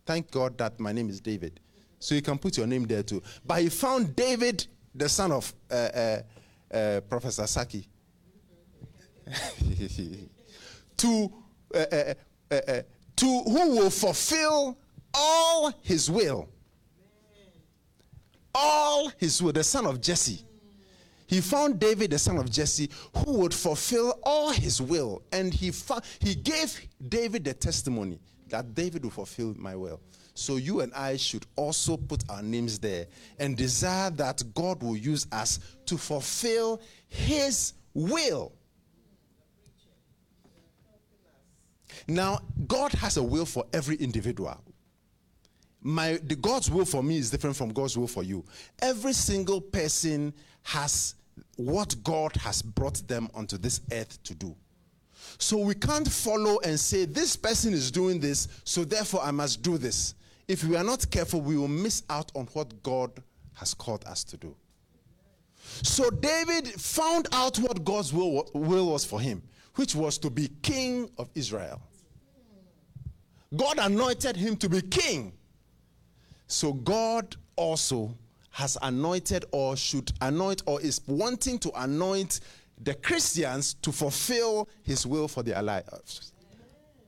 [0.05, 1.61] Thank God that my name is David.
[2.01, 3.23] So you can put your name there too.
[3.47, 6.23] But he found David, the son of uh, uh,
[6.75, 7.87] uh, Professor Saki,
[10.97, 11.33] to,
[11.73, 12.15] uh, uh,
[12.51, 12.83] uh,
[13.15, 14.77] to who will fulfill
[15.15, 16.49] all his will.
[18.55, 20.45] All his will, the son of Jesse
[21.31, 25.23] he found David, the son of Jesse, who would fulfill all his will.
[25.31, 25.71] And he,
[26.19, 30.01] he gave David the testimony that David will fulfill my will.
[30.35, 33.07] So you and I should also put our names there
[33.39, 38.51] and desire that God will use us to fulfill his will.
[42.09, 44.61] Now, God has a will for every individual.
[45.83, 48.45] My the God's will for me is different from God's will for you.
[48.81, 51.15] Every single person has
[51.57, 54.55] what God has brought them onto this earth to do.
[55.39, 59.63] So we can't follow and say, This person is doing this, so therefore I must
[59.63, 60.15] do this.
[60.49, 63.23] If we are not careful, we will miss out on what God
[63.55, 64.57] has called us to do.
[65.83, 69.43] So David found out what God's will, will was for him,
[69.77, 71.81] which was to be king of Israel.
[73.57, 75.33] God anointed him to be king.
[76.51, 78.17] So God also
[78.51, 82.41] has anointed or should anoint or is wanting to anoint
[82.83, 86.33] the Christians to fulfill his will for their lives.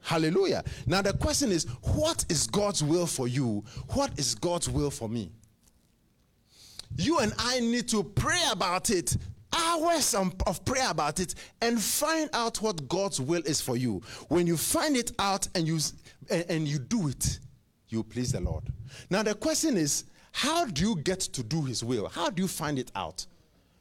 [0.00, 0.62] Hallelujah.
[0.86, 3.64] Now, the question is what is God's will for you?
[3.94, 5.32] What is God's will for me?
[6.96, 9.16] You and I need to pray about it,
[9.52, 14.02] hours of prayer about it, and find out what God's will is for you.
[14.28, 15.80] When you find it out and you,
[16.30, 17.40] and you do it,
[17.92, 18.64] you please the Lord.
[19.10, 22.08] Now, the question is how do you get to do His will?
[22.08, 23.26] How do you find it out?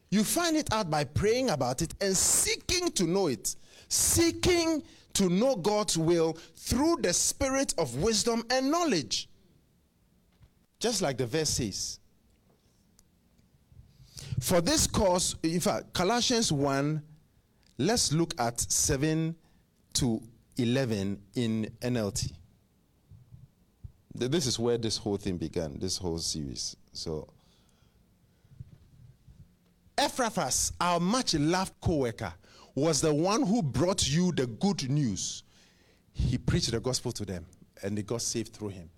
[0.09, 3.55] You find it out by praying about it and seeking to know it.
[3.87, 9.29] Seeking to know God's will through the spirit of wisdom and knowledge.
[10.79, 11.99] Just like the verse says.
[14.41, 17.01] For this cause, in fact, Colossians 1,
[17.77, 19.35] let's look at 7
[19.93, 20.21] to
[20.57, 22.33] 11 in NLT.
[24.13, 26.75] This is where this whole thing began, this whole series.
[26.93, 27.27] So,
[29.97, 32.33] Epaphras, our much loved co worker,
[32.75, 35.43] was the one who brought you the good news.
[36.13, 37.45] He preached the gospel to them,
[37.83, 38.89] and they got saved through him.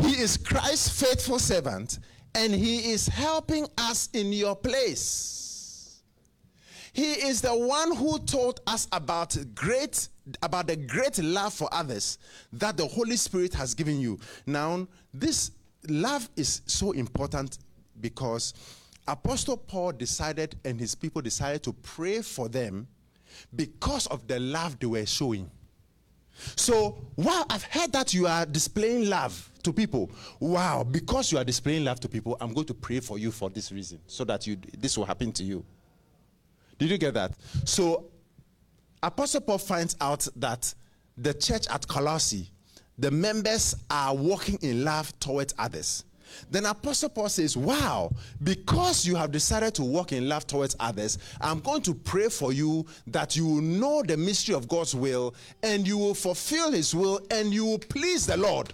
[0.00, 1.98] He is Christ's faithful servant,
[2.34, 6.02] and he is helping us in your place.
[6.92, 10.08] He is the one who told us about great
[10.42, 12.18] about the great love for others
[12.52, 14.18] that the Holy Spirit has given you.
[14.46, 15.52] Now, this
[15.88, 17.58] love is so important
[18.00, 18.54] because
[19.06, 22.86] Apostle Paul decided and his people decided to pray for them
[23.54, 25.50] because of the love they were showing.
[26.56, 30.10] So, wow, I've heard that you are displaying love to people.
[30.38, 33.50] Wow, because you are displaying love to people, I'm going to pray for you for
[33.50, 35.64] this reason so that you this will happen to you.
[36.78, 37.32] Did you get that?
[37.64, 38.04] So,
[39.02, 40.74] Apostle Paul finds out that
[41.16, 42.50] the church at Colossae,
[42.98, 46.04] the members are walking in love towards others.
[46.50, 51.18] Then Apostle Paul says, Wow, because you have decided to walk in love towards others,
[51.40, 55.34] I'm going to pray for you that you will know the mystery of God's will
[55.62, 58.72] and you will fulfill his will and you will please the Lord.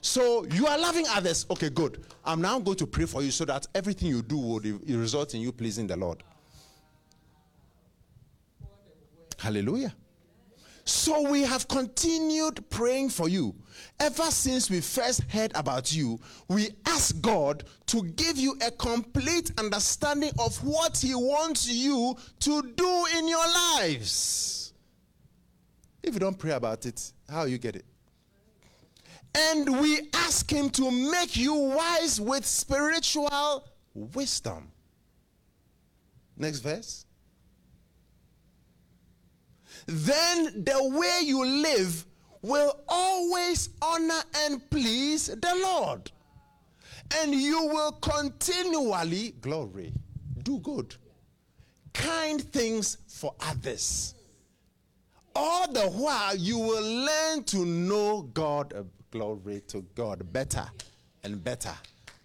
[0.00, 1.44] So you are loving others.
[1.50, 2.04] Okay, good.
[2.24, 5.40] I'm now going to pray for you so that everything you do will result in
[5.40, 6.22] you pleasing the Lord.
[9.38, 9.94] Hallelujah.
[10.84, 13.54] So we have continued praying for you.
[14.00, 19.52] Ever since we first heard about you, we ask God to give you a complete
[19.58, 23.46] understanding of what He wants you to do in your
[23.76, 24.72] lives.
[26.02, 27.84] If you don't pray about it, how you get it?
[29.36, 34.72] And we ask Him to make you wise with spiritual wisdom.
[36.36, 37.04] Next verse
[39.88, 42.04] then the way you live
[42.42, 46.10] will always honor and please the Lord.
[47.16, 49.94] And you will continually, glory,
[50.42, 50.94] do good,
[51.94, 54.14] kind things for others.
[55.34, 60.66] All the while, you will learn to know God, uh, glory to God, better
[61.24, 61.74] and better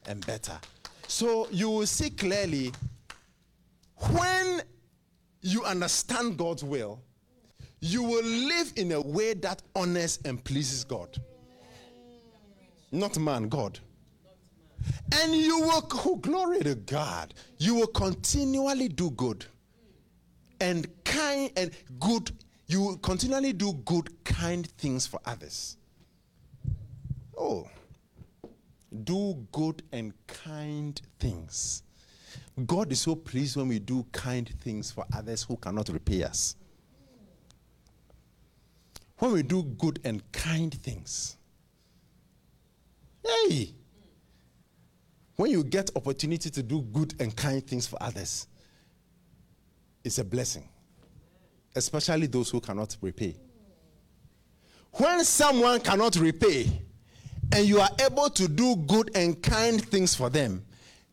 [0.06, 0.60] and better.
[1.08, 2.74] So you will see clearly
[4.12, 4.64] when
[5.42, 7.00] you understand God's will
[7.84, 11.18] you will live in a way that honors and pleases God.
[12.94, 13.78] Not man, God.
[15.12, 19.46] And you will, oh, glory to God, you will continually do good
[20.62, 22.32] and kind and good.
[22.68, 25.76] You will continually do good, kind things for others.
[27.38, 27.68] Oh,
[29.04, 31.84] do good and kind things.
[32.66, 36.56] God is so pleased when we do kind things for others who cannot repay us
[39.20, 41.38] when we do good and kind things.
[43.26, 43.74] Hey!
[45.36, 48.48] When you get opportunity to do good and kind things for others,
[50.04, 50.68] it's a blessing.
[51.76, 53.36] Especially those who cannot repay.
[54.92, 56.70] When someone cannot repay
[57.52, 60.64] and you are able to do good and kind things for them,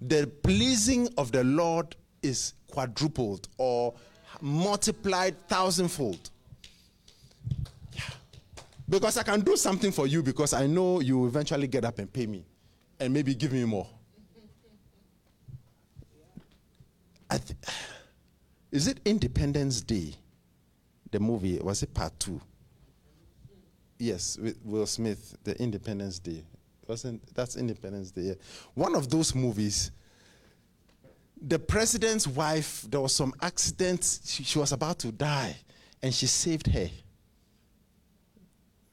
[0.02, 3.94] the pleasing of the Lord is quadrupled or
[4.40, 6.30] multiplied thousandfold.
[8.90, 12.00] Because I can do something for you because I know you will eventually get up
[12.00, 12.44] and pay me
[12.98, 13.86] and maybe give me more.
[17.30, 17.56] Th-
[18.72, 20.14] is it Independence Day?
[21.12, 22.40] The movie, was it part two?
[23.96, 26.42] Yes, with Will Smith, the Independence Day.
[26.88, 28.22] Wasn't that's Independence Day?
[28.22, 28.34] Yeah.
[28.74, 29.92] One of those movies.
[31.42, 34.18] The president's wife, there was some accident.
[34.24, 35.56] She, she was about to die,
[36.02, 36.88] and she saved her.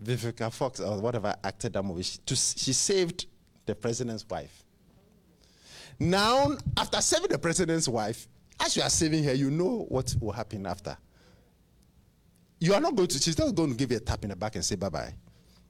[0.04, 2.04] Vivica Fox or whatever acted that movie.
[2.04, 3.26] She, to, she saved
[3.66, 4.64] the president's wife.
[6.00, 8.28] Now, after saving the president's wife,
[8.60, 10.98] as you are saving her, you know what will happen after.
[12.60, 14.36] You are not going to, she's not going to give you a tap in the
[14.36, 15.14] back and say bye bye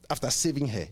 [0.09, 0.87] after saving her.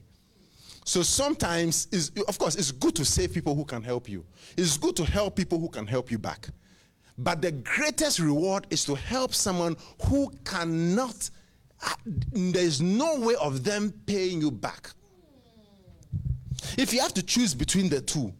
[0.85, 4.23] So sometimes, is of course, it's good to save people who can help you.
[4.55, 6.47] It's good to help people who can help you back.
[7.17, 11.29] But the greatest reward is to help someone who cannot,
[12.05, 14.91] there's no way of them paying you back.
[16.77, 18.33] If you have to choose between the two,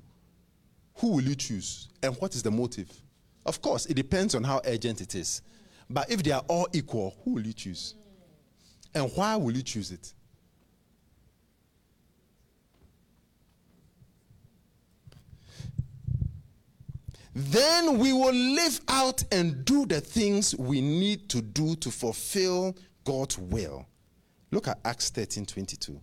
[0.96, 1.90] who will you choose?
[2.02, 2.90] And what is the motive?
[3.46, 5.42] Of course, it depends on how urgent it is.
[5.90, 7.96] But if they are all equal, who will you choose?
[8.94, 10.14] And why will you choose it?
[17.36, 22.78] Then we will live out and do the things we need to do to fulfill
[23.06, 23.86] God's will.
[24.52, 26.02] Look at Acts 13 22.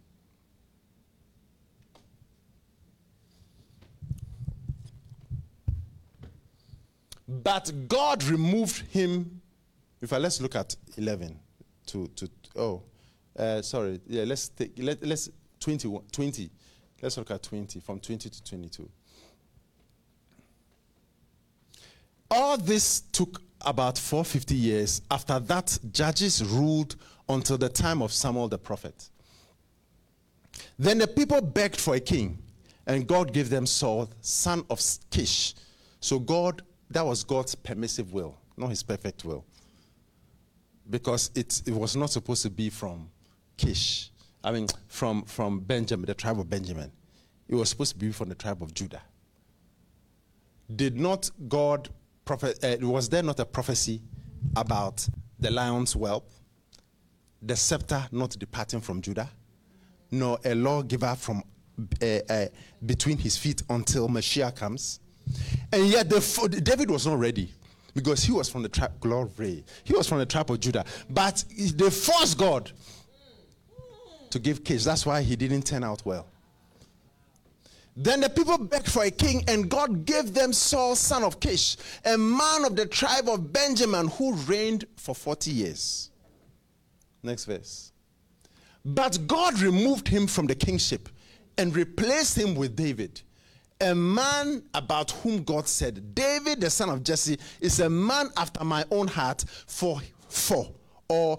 [7.29, 9.41] But God removed him.
[10.01, 11.39] In fact, let's look at 11
[11.87, 12.83] to, to oh,
[13.39, 14.01] uh, sorry.
[14.07, 15.31] Yeah, let's take, let, let's
[15.61, 16.51] 20, 20.
[17.01, 18.89] Let's look at 20, from 20 to 22.
[22.31, 25.03] All this took about 450 years.
[25.11, 26.97] After that, judges ruled
[27.29, 29.11] until the time of Samuel the prophet.
[30.79, 32.39] Then the people begged for a king,
[32.87, 35.55] and God gave them Saul, son of Kish.
[36.01, 39.45] So God that was God's permissive will, not his perfect will.
[40.89, 43.09] Because it, it was not supposed to be from
[43.57, 44.11] Kish.
[44.45, 46.91] I mean, from, from Benjamin, the tribe of Benjamin.
[47.49, 49.03] It was supposed to be from the tribe of Judah.
[50.75, 51.89] Did not God,
[52.39, 54.01] prophet, uh, was there not a prophecy
[54.57, 55.07] about
[55.39, 56.31] the lion's whelp,
[57.43, 59.29] the scepter not departing from Judah,
[60.11, 61.43] nor a lawgiver from
[62.01, 62.47] uh, uh,
[62.87, 65.01] between his feet until Messiah comes?
[65.73, 67.53] And yet the, David was not ready
[67.95, 69.65] because he was from the tribe glory.
[69.85, 70.87] He was from the tribe of Judah.
[71.11, 72.73] But they forced God
[74.31, 74.85] to give Kish.
[74.85, 76.32] That's why he didn't turn out well.
[77.95, 81.77] Then the people begged for a king, and God gave them Saul, son of Kish,
[82.05, 86.11] a man of the tribe of Benjamin, who reigned for 40 years.
[87.23, 87.93] Next verse.
[88.85, 91.09] But God removed him from the kingship
[91.59, 93.21] and replaced him with David
[93.83, 98.65] a man about whom God said, David, the son of Jesse, is a man after
[98.65, 100.73] my own heart for for
[101.09, 101.39] or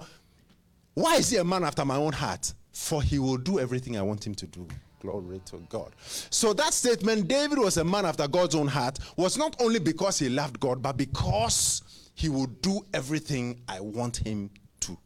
[0.93, 2.53] why is he a man after my own heart?
[2.71, 4.67] For he will do everything I want him to do.
[5.03, 5.93] Glory to God.
[6.29, 10.17] So that statement, David was a man after God's own heart, was not only because
[10.17, 11.81] he loved God, but because
[12.15, 14.49] he will do everything I want him
[14.79, 14.97] to.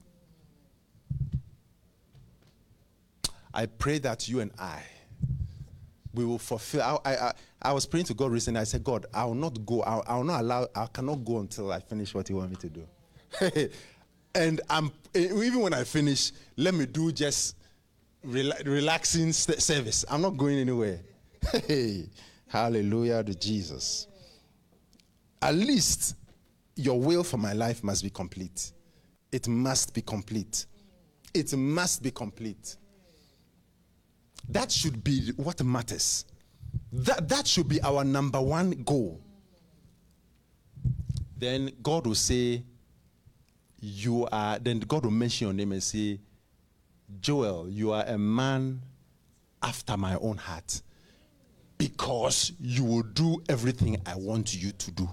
[3.54, 4.84] I pray that you and I
[6.14, 7.00] we will fulfill.
[7.06, 8.60] I, I, I was praying to God recently.
[8.60, 9.84] I said, God, I will not go.
[9.84, 10.68] I, I will not allow.
[10.76, 13.70] I cannot go until I finish what you want me to do.
[14.36, 17.56] and I'm even when I finish, let me do just
[18.28, 20.06] rela- relaxing st- service.
[20.10, 21.00] I'm not going anywhere.
[21.68, 22.10] Hey,
[22.48, 24.08] hallelujah to Jesus.
[25.42, 26.16] At least
[26.76, 28.72] your will for my life must be complete.
[29.32, 30.66] It must be complete.
[31.34, 32.76] It must be complete.
[34.50, 36.26] That should be what matters.
[36.92, 39.22] That, that should be our number one goal.
[41.38, 42.64] Then God will say,
[43.80, 46.20] You are, then God will mention your name and say,
[47.22, 48.82] Joel, you are a man
[49.62, 50.82] after my own heart
[51.78, 55.10] because you will do everything I want you to do.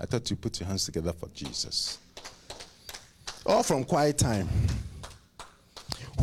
[0.00, 1.98] I thought you put your hands together for Jesus.
[3.46, 4.48] All from quiet time.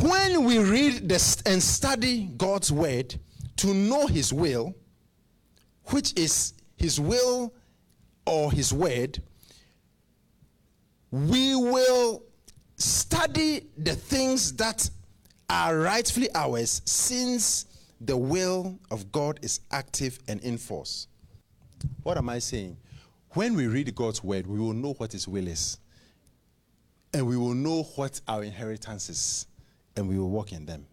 [0.01, 3.15] When we read this and study God's word
[3.57, 4.73] to know his will,
[5.87, 7.53] which is his will
[8.25, 9.21] or his word,
[11.11, 12.23] we will
[12.77, 14.89] study the things that
[15.49, 17.65] are rightfully ours since
[17.99, 21.07] the will of God is active and in force.
[22.03, 22.77] What am I saying?
[23.31, 25.77] When we read God's word, we will know what his will is.
[27.13, 29.47] And we will know what our inheritance is
[29.95, 30.85] and we will walk in them.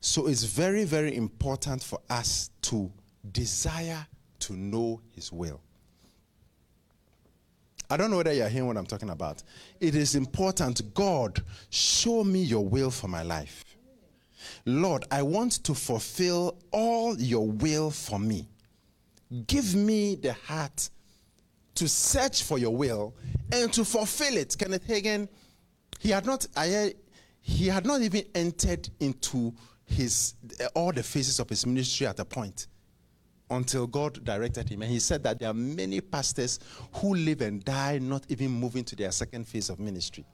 [0.00, 2.90] So it's very, very important for us to
[3.30, 4.06] desire
[4.40, 5.60] to know His will.
[7.92, 9.42] I don't know whether you're hearing what I'm talking about.
[9.78, 13.66] It is important, God, show me your will for my life.
[14.64, 18.48] Lord, I want to fulfill all your will for me.
[19.46, 20.88] Give me the heart
[21.74, 23.14] to search for your will
[23.52, 24.56] and to fulfill it.
[24.58, 25.28] Kenneth Hagin
[26.00, 26.94] he had not, I,
[27.42, 29.52] he had not even entered into
[29.84, 30.32] his
[30.74, 32.68] all the phases of his ministry at a point
[33.52, 34.82] until God directed him.
[34.82, 36.58] And he said that there are many pastors
[36.94, 40.24] who live and die not even moving to their second phase of ministry.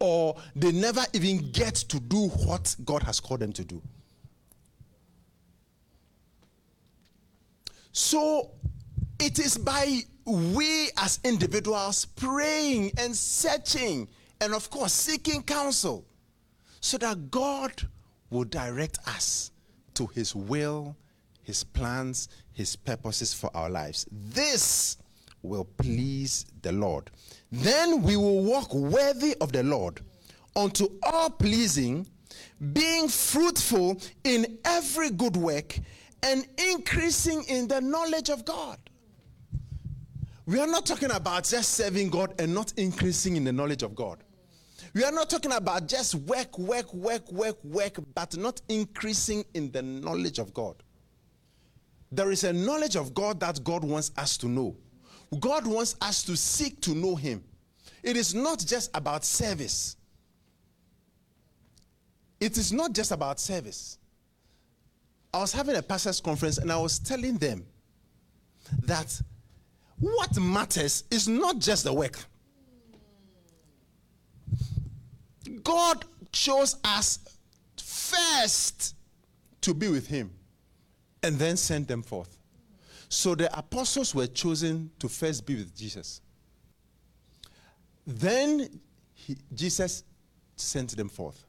[0.00, 3.82] Or they never even get to do what God has called them to do.
[7.92, 8.50] So
[9.20, 14.08] it is by we as individuals praying and searching
[14.40, 16.04] and, of course, seeking counsel
[16.80, 17.72] so that God
[18.30, 19.52] will direct us
[19.94, 20.96] to his will,
[21.44, 24.06] his plans, his purposes for our lives.
[24.10, 24.96] This
[25.42, 27.10] will please the Lord.
[27.52, 30.00] Then we will walk worthy of the Lord
[30.56, 32.06] unto all pleasing,
[32.72, 35.78] being fruitful in every good work
[36.22, 38.78] and increasing in the knowledge of God.
[40.46, 43.94] We are not talking about just serving God and not increasing in the knowledge of
[43.94, 44.22] God.
[44.94, 49.72] We are not talking about just work, work, work, work, work, but not increasing in
[49.72, 50.83] the knowledge of God.
[52.14, 54.76] There is a knowledge of God that God wants us to know.
[55.40, 57.42] God wants us to seek to know Him.
[58.04, 59.96] It is not just about service.
[62.38, 63.98] It is not just about service.
[65.32, 67.66] I was having a pastors' conference and I was telling them
[68.84, 69.20] that
[69.98, 72.16] what matters is not just the work.
[75.64, 77.18] God chose us
[77.76, 78.94] first
[79.62, 80.30] to be with Him
[81.24, 82.38] and then sent them forth.
[83.08, 86.20] So the apostles were chosen to first be with Jesus.
[88.06, 88.80] Then
[89.14, 90.04] he, Jesus
[90.56, 91.44] sent them forth.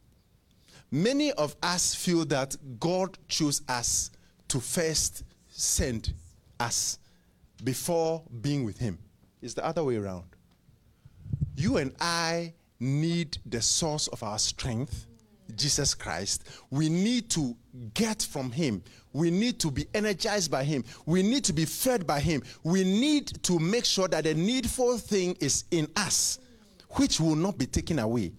[0.91, 4.11] Many of us feel that God chose us
[4.47, 6.13] to first send
[6.59, 6.99] us
[7.63, 8.97] before being with Him.
[9.41, 10.25] It's the other way around.
[11.55, 15.07] You and I need the source of our strength,
[15.55, 16.43] Jesus Christ.
[16.69, 17.55] We need to
[17.93, 18.83] get from Him.
[19.13, 20.83] We need to be energized by Him.
[21.05, 22.43] We need to be fed by Him.
[22.63, 26.39] We need to make sure that the needful thing is in us,
[26.91, 28.33] which will not be taken away.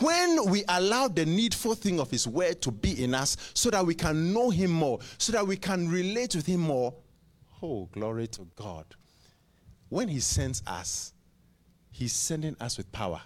[0.00, 3.84] When we allow the needful thing of His word to be in us so that
[3.84, 6.94] we can know Him more, so that we can relate with Him more,
[7.62, 8.84] Oh, glory to God.
[9.88, 11.12] When He sends us,
[11.90, 13.20] He's sending us with power.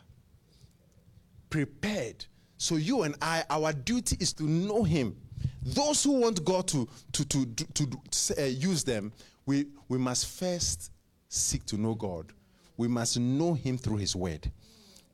[1.48, 2.26] Prepared.
[2.58, 5.16] So you and I, our duty is to know Him.
[5.62, 9.12] Those who want God to, to, to, to, to uh, use them,
[9.44, 10.92] we, we must first
[11.28, 12.32] seek to know God.
[12.76, 14.50] We must know Him through His Word.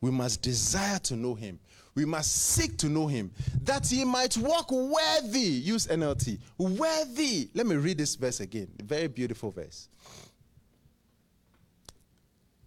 [0.01, 1.59] We must desire to know Him.
[1.95, 3.30] We must seek to know Him
[3.64, 5.38] that He might walk worthy.
[5.38, 6.38] Use NLT.
[6.59, 7.51] Worthy.
[7.55, 8.68] Let me read this verse again.
[8.82, 9.88] Very beautiful verse.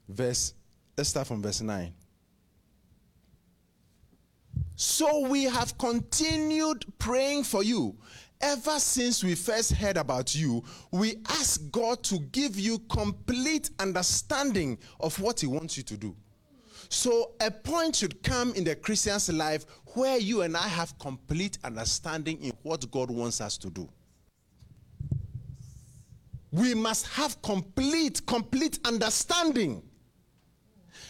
[0.08, 0.54] Verse,
[0.98, 1.94] let's start from verse 9.
[4.76, 7.96] So we have continued praying for you.
[8.42, 14.78] Ever since we first heard about you, we ask God to give you complete understanding
[15.00, 16.16] of what He wants you to do.
[16.90, 19.66] So, a point should come in the Christian's life
[19.96, 23.90] where you and I have complete understanding in what God wants us to do.
[26.52, 29.82] We must have complete, complete understanding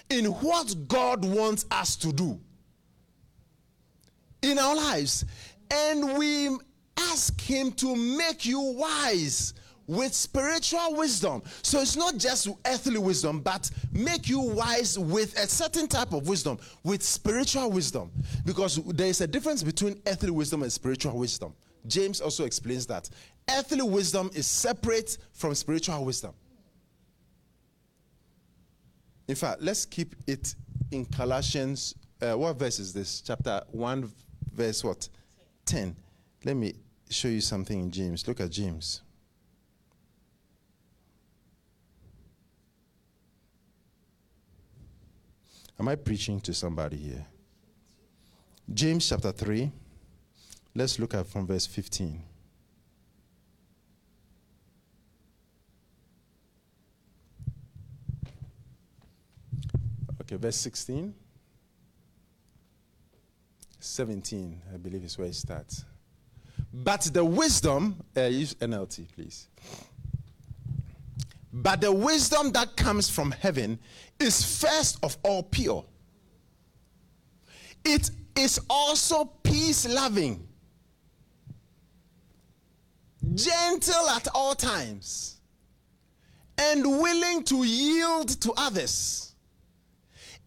[0.09, 2.39] in what God wants us to do
[4.45, 5.25] in our lives.
[5.71, 6.49] And we
[6.97, 9.53] ask Him to make you wise
[9.87, 11.43] with spiritual wisdom.
[11.61, 16.27] So it's not just earthly wisdom, but make you wise with a certain type of
[16.27, 18.11] wisdom, with spiritual wisdom.
[18.45, 21.53] Because there is a difference between earthly wisdom and spiritual wisdom.
[21.87, 23.09] James also explains that.
[23.49, 26.33] Earthly wisdom is separate from spiritual wisdom.
[29.27, 30.55] In fact, let's keep it
[30.91, 31.95] in Colossians.
[32.21, 33.21] Uh, what verse is this?
[33.21, 34.11] Chapter 1,
[34.55, 35.09] verse what?
[35.65, 35.95] 10.
[36.43, 36.73] Let me
[37.09, 38.27] show you something in James.
[38.27, 39.01] Look at James.
[45.77, 47.25] Am I preaching to somebody here?
[48.73, 49.71] James chapter 3.
[50.73, 52.21] Let's look at from verse 15.
[60.21, 61.13] Okay, verse 16.
[63.85, 65.85] 17, I believe is where it starts.
[66.73, 69.47] But the wisdom, uh, use NLT, please.
[71.53, 73.79] But the wisdom that comes from heaven
[74.19, 75.85] is first of all pure.
[77.85, 80.45] It is also peace loving,
[83.35, 85.37] gentle at all times,
[86.57, 89.34] and willing to yield to others.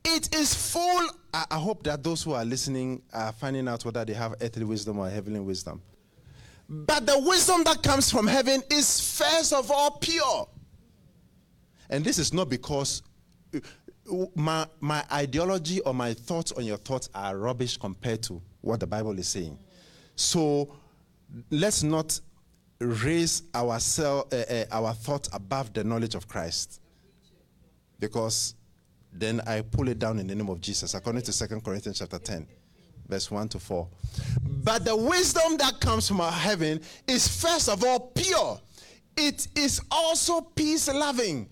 [0.04, 1.08] It is full.
[1.32, 4.64] I, I hope that those who are listening are finding out whether they have earthly
[4.64, 5.82] wisdom or heavenly wisdom.
[6.68, 10.48] But the wisdom that comes from heaven is first of all pure.
[11.90, 13.02] And this is not because
[13.54, 13.60] uh,
[14.34, 18.86] my, my ideology or my thoughts on your thoughts are rubbish compared to what the
[18.86, 19.58] Bible is saying.
[20.16, 20.74] So
[21.50, 22.20] let's not
[22.80, 26.80] raise our, uh, uh, our thoughts above the knowledge of Christ.
[27.98, 28.54] Because
[29.12, 32.18] then I pull it down in the name of Jesus, according to 2 Corinthians chapter
[32.18, 32.46] 10,
[33.08, 33.88] verse 1 to 4.
[34.64, 38.60] But the wisdom that comes from heaven is first of all pure.
[39.16, 41.48] It is also peace loving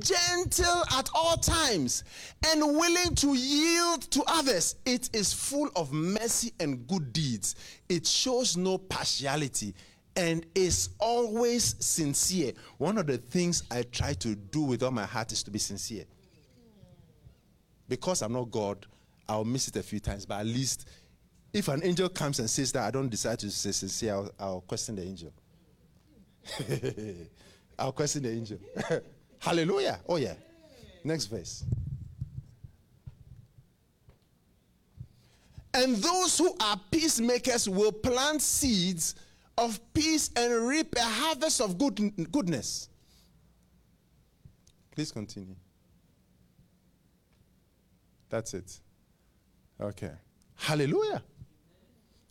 [0.00, 2.04] gentle at all times,
[2.46, 4.76] and willing to yield to others.
[4.84, 7.54] It is full of mercy and good deeds.
[7.88, 9.74] It shows no partiality
[10.16, 12.52] and is always sincere.
[12.78, 15.58] One of the things I try to do with all my heart is to be
[15.58, 16.04] sincere.
[17.88, 18.86] Because I'm not God,
[19.28, 20.88] I'll miss it a few times, but at least
[21.52, 24.96] if an angel comes and says that I don't decide to say I'll, I'll question
[24.96, 25.32] the angel.
[27.78, 28.58] I'll question the angel.
[29.38, 30.00] Hallelujah.
[30.08, 30.34] Oh, yeah.
[31.04, 31.64] Next verse.
[35.72, 39.14] And those who are peacemakers will plant seeds
[39.58, 42.88] of peace and reap a harvest of good, goodness.
[44.90, 45.54] Please continue.
[48.28, 48.80] That's it.
[49.80, 50.12] Okay.
[50.56, 51.22] Hallelujah.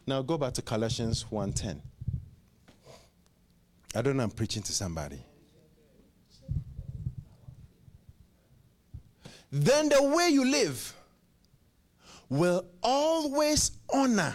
[0.07, 1.81] Now go back to Colossians 1:10.
[3.95, 5.19] I don't know I'm preaching to somebody.
[9.63, 10.93] then the way you live
[12.29, 14.33] will always honor.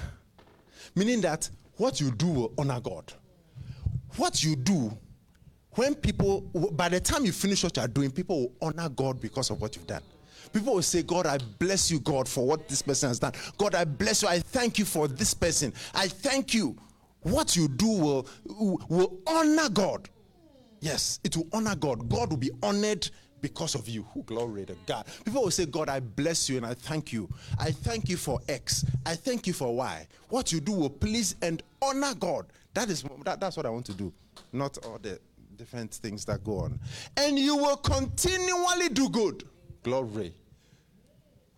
[0.95, 3.13] Meaning that what you do will honor God.
[4.17, 4.97] What you do,
[5.73, 6.41] when people,
[6.73, 9.61] by the time you finish what you are doing, people will honor God because of
[9.61, 10.03] what you've done.
[10.53, 13.33] People will say, God, I bless you, God, for what this person has done.
[13.59, 14.29] God, I bless you.
[14.29, 15.73] I thank you for this person.
[15.95, 16.77] I thank you.
[17.23, 18.29] What you do will,
[18.89, 20.09] will honor God.
[20.81, 22.09] Yes, it will honor God.
[22.09, 23.09] God will be honored
[23.41, 24.05] because of you.
[24.15, 25.07] Who glory to God.
[25.25, 27.29] People will say, God, I bless you and I thank you.
[27.59, 28.85] I thank you for X.
[29.05, 30.07] I thank you for Y.
[30.29, 32.47] What you do will please and honor God.
[32.75, 34.13] That is that, that's what I want to do.
[34.53, 35.19] Not all the
[35.57, 36.81] different things that go on.
[37.17, 39.45] And you will continually do good.
[39.83, 40.35] Glory.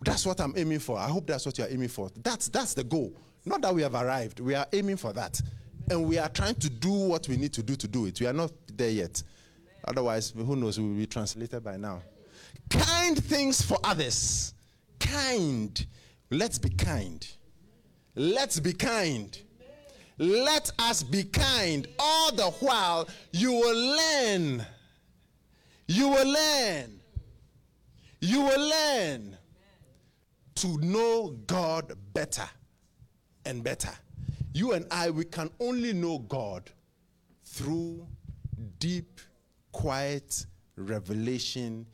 [0.01, 0.97] That's what I'm aiming for.
[0.97, 2.09] I hope that's what you're aiming for.
[2.21, 3.13] That's that's the goal.
[3.45, 4.39] Not that we have arrived.
[4.39, 5.41] We are aiming for that.
[5.89, 8.19] And we are trying to do what we need to do to do it.
[8.19, 9.21] We are not there yet.
[9.85, 12.01] Otherwise, who knows, we will be translated by now.
[12.69, 14.53] Kind things for others.
[14.99, 15.85] Kind.
[16.29, 17.27] Let's be kind.
[18.15, 19.37] Let's be kind.
[20.17, 21.87] Let us be kind.
[21.99, 24.65] All the while, you will learn.
[25.87, 26.99] You will learn.
[28.25, 29.37] You will learn
[30.55, 32.49] to know God better
[33.43, 33.91] and better.
[34.53, 36.71] You and I, we can only know God
[37.43, 38.07] through
[38.79, 39.19] deep
[39.73, 40.45] quiet
[40.77, 41.85] revelation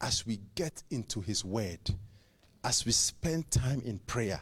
[0.00, 1.80] as we get into his word,
[2.62, 4.38] as we spend time in prayer,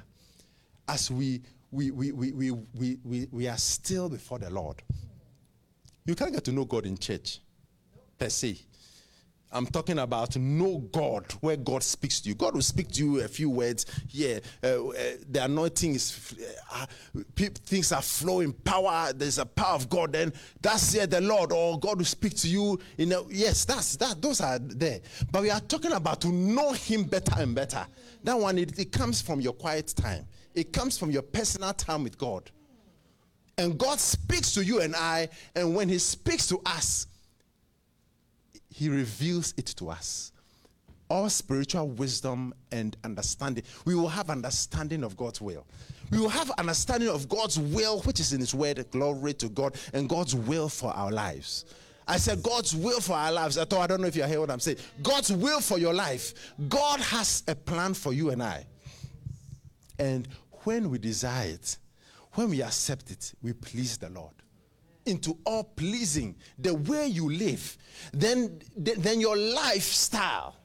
[0.86, 1.40] as we
[1.72, 4.82] we, we, we, we, we, we, we are still before the Lord.
[6.04, 7.40] You can't get to know God in church
[8.18, 8.58] per se.
[9.54, 12.34] I'm talking about know God, where God speaks to you.
[12.34, 13.86] God will speak to you a few words.
[14.10, 14.94] Yeah, uh, uh,
[15.30, 16.34] the anointing is,
[16.72, 16.86] uh,
[17.38, 19.12] things are flowing, power.
[19.12, 20.12] There's a power of God.
[20.12, 22.80] Then that's here the Lord, or God will speak to you.
[22.96, 24.20] You know, yes, that's that.
[24.20, 24.98] Those are there.
[25.30, 27.86] But we are talking about to know Him better and better.
[28.24, 30.26] That one, it, it comes from your quiet time.
[30.54, 32.50] It comes from your personal time with God.
[33.56, 37.06] And God speaks to you and I, and when He speaks to us,
[38.74, 40.32] he reveals it to us.
[41.08, 43.62] All spiritual wisdom and understanding.
[43.84, 45.64] We will have understanding of God's will.
[46.10, 49.76] We will have understanding of God's will, which is in His word, glory to God,
[49.92, 51.66] and God's will for our lives.
[52.08, 53.58] I said God's will for our lives.
[53.58, 54.78] I thought I don't know if you hear what I'm saying.
[55.04, 56.52] God's will for your life.
[56.68, 58.66] God has a plan for you and I.
[60.00, 60.26] And
[60.64, 61.78] when we desire it,
[62.32, 64.34] when we accept it, we please the Lord
[65.06, 67.76] into all pleasing, the way you live,
[68.12, 70.56] then, then your lifestyle,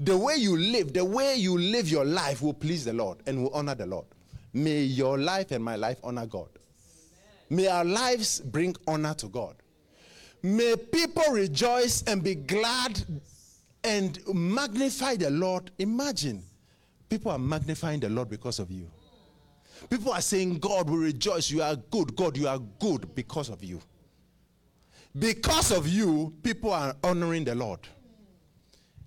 [0.00, 3.42] the way you live, the way you live your life will please the Lord and
[3.42, 4.06] will honor the Lord.
[4.52, 6.48] May your life and my life honor God.
[7.50, 9.54] May our lives bring honor to God.
[10.42, 13.02] May people rejoice and be glad
[13.82, 15.70] and magnify the Lord.
[15.78, 16.42] Imagine
[17.08, 18.88] people are magnifying the Lord because of you.
[19.90, 21.50] People are saying, God we rejoice.
[21.50, 22.16] You are good.
[22.16, 23.80] God, you are good because of you.
[25.16, 27.80] Because of you, people are honoring the Lord.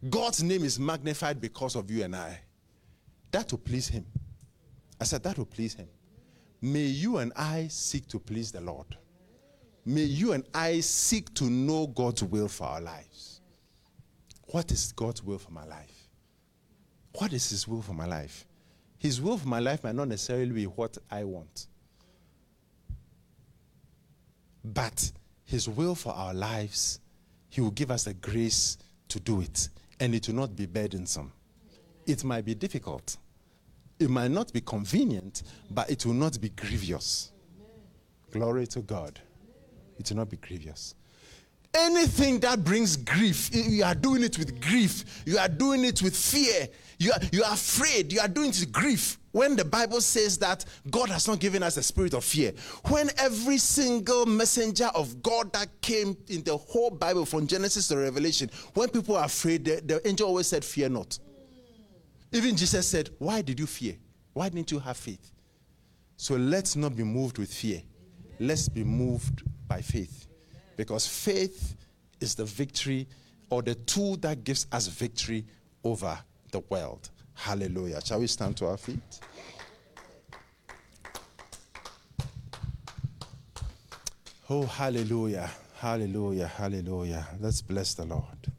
[0.09, 2.39] God's name is magnified because of you and I.
[3.32, 4.05] That will please Him.
[5.01, 5.88] I said, that will please Him.
[6.61, 8.97] May you and I seek to please the Lord.
[9.86, 13.41] May you and I seek to know God's will for our lives.
[14.47, 16.07] What is God's will for my life?
[17.17, 18.45] What is His will for my life?
[18.99, 21.67] His will for my life might not necessarily be what I want.
[24.63, 25.11] But
[25.45, 26.99] His will for our lives,
[27.49, 28.77] He will give us the grace
[29.09, 29.69] to do it,
[29.99, 31.31] and it will not be burdensome.
[32.05, 33.17] It might be difficult,
[33.99, 37.31] it might not be convenient, but it will not be grievous.
[38.31, 39.19] Glory to God.
[39.97, 40.95] It will not be grievous.
[41.73, 46.15] Anything that brings grief, you are doing it with grief, you are doing it with
[46.15, 46.67] fear,
[46.99, 49.19] you are, you are afraid, you are doing with grief.
[49.31, 52.53] When the Bible says that God has not given us a spirit of fear,
[52.87, 57.97] when every single messenger of God that came in the whole Bible from Genesis to
[57.97, 61.19] Revelation, when people are afraid, the, the angel always said, Fear not.
[62.31, 63.95] Even Jesus said, Why did you fear?
[64.33, 65.31] Why didn't you have faith?
[66.15, 67.81] So let's not be moved with fear.
[68.39, 70.27] Let's be moved by faith.
[70.75, 71.75] Because faith
[72.19, 73.07] is the victory
[73.51, 75.45] or the tool that gives us victory
[75.83, 76.17] over
[76.51, 77.09] the world.
[77.33, 78.01] Hallelujah.
[78.03, 79.19] Shall we stand to our feet?
[84.49, 85.51] Oh, hallelujah.
[85.75, 86.47] Hallelujah.
[86.47, 87.27] Hallelujah.
[87.39, 88.51] Let's bless the Lord.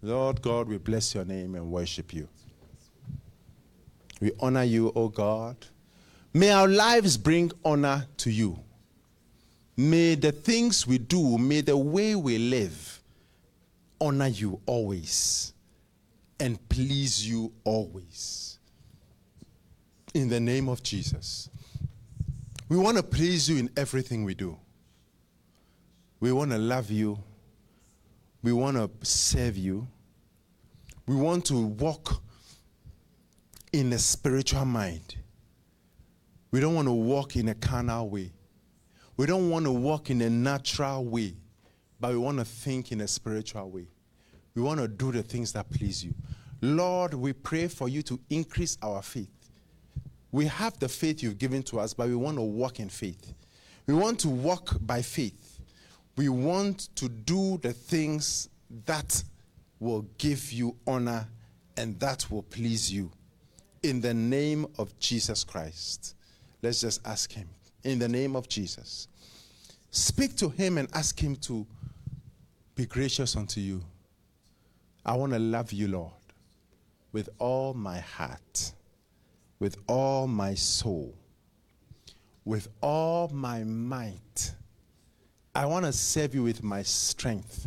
[0.00, 2.28] Lord God, we bless your name and worship you.
[4.20, 5.56] We honor you, O God.
[6.32, 8.58] May our lives bring honor to you.
[9.76, 12.97] May the things we do, may the way we live
[14.00, 15.52] honor you always
[16.40, 18.58] and please you always.
[20.14, 21.50] In the name of Jesus.
[22.68, 24.58] We want to please you in everything we do.
[26.20, 27.18] We want to love you.
[28.42, 29.88] We want to serve you.
[31.06, 32.22] We want to walk
[33.72, 35.16] in a spiritual mind.
[36.50, 38.32] We don't want to walk in a carnal way.
[39.16, 41.34] We don't want to walk in a natural way,
[42.00, 43.88] but we want to think in a spiritual way.
[44.54, 46.14] We want to do the things that please you.
[46.60, 49.30] Lord, we pray for you to increase our faith.
[50.32, 53.32] We have the faith you've given to us, but we want to walk in faith.
[53.86, 55.60] We want to walk by faith.
[56.16, 58.48] We want to do the things
[58.84, 59.22] that
[59.80, 61.26] will give you honor
[61.76, 63.10] and that will please you.
[63.82, 66.16] In the name of Jesus Christ.
[66.60, 67.48] Let's just ask Him.
[67.84, 69.06] In the name of Jesus.
[69.90, 71.64] Speak to Him and ask Him to
[72.78, 73.82] be gracious unto you.
[75.04, 76.12] I want to love you, Lord,
[77.10, 78.72] with all my heart,
[79.58, 81.12] with all my soul,
[82.44, 84.54] with all my might.
[85.56, 87.66] I want to serve you with my strength.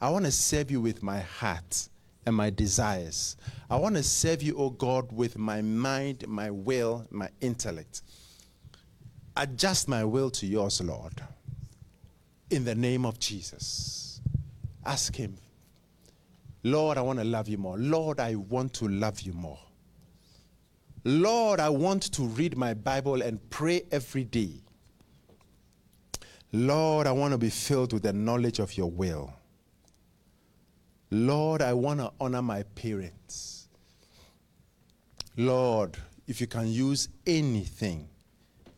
[0.00, 1.90] I want to serve you with my heart
[2.24, 3.36] and my desires.
[3.68, 8.00] I want to serve you, oh God, with my mind, my will, my intellect.
[9.36, 11.22] Adjust my will to yours, Lord.
[12.48, 14.05] In the name of Jesus.
[14.86, 15.36] Ask Him,
[16.62, 17.76] Lord, I want to love you more.
[17.76, 19.58] Lord, I want to love you more.
[21.04, 24.50] Lord, I want to read my Bible and pray every day.
[26.52, 29.32] Lord, I want to be filled with the knowledge of your will.
[31.10, 33.68] Lord, I want to honor my parents.
[35.36, 38.08] Lord, if you can use anything,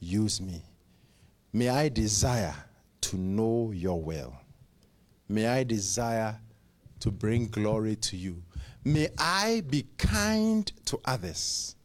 [0.00, 0.62] use me.
[1.52, 2.54] May I desire
[3.02, 4.34] to know your will.
[5.28, 6.38] May I desire
[7.00, 8.42] to bring glory to you.
[8.84, 11.76] May I be kind to others.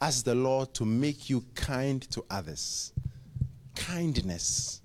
[0.00, 2.92] Ask the Lord to make you kind to others.
[3.76, 4.82] Kindness.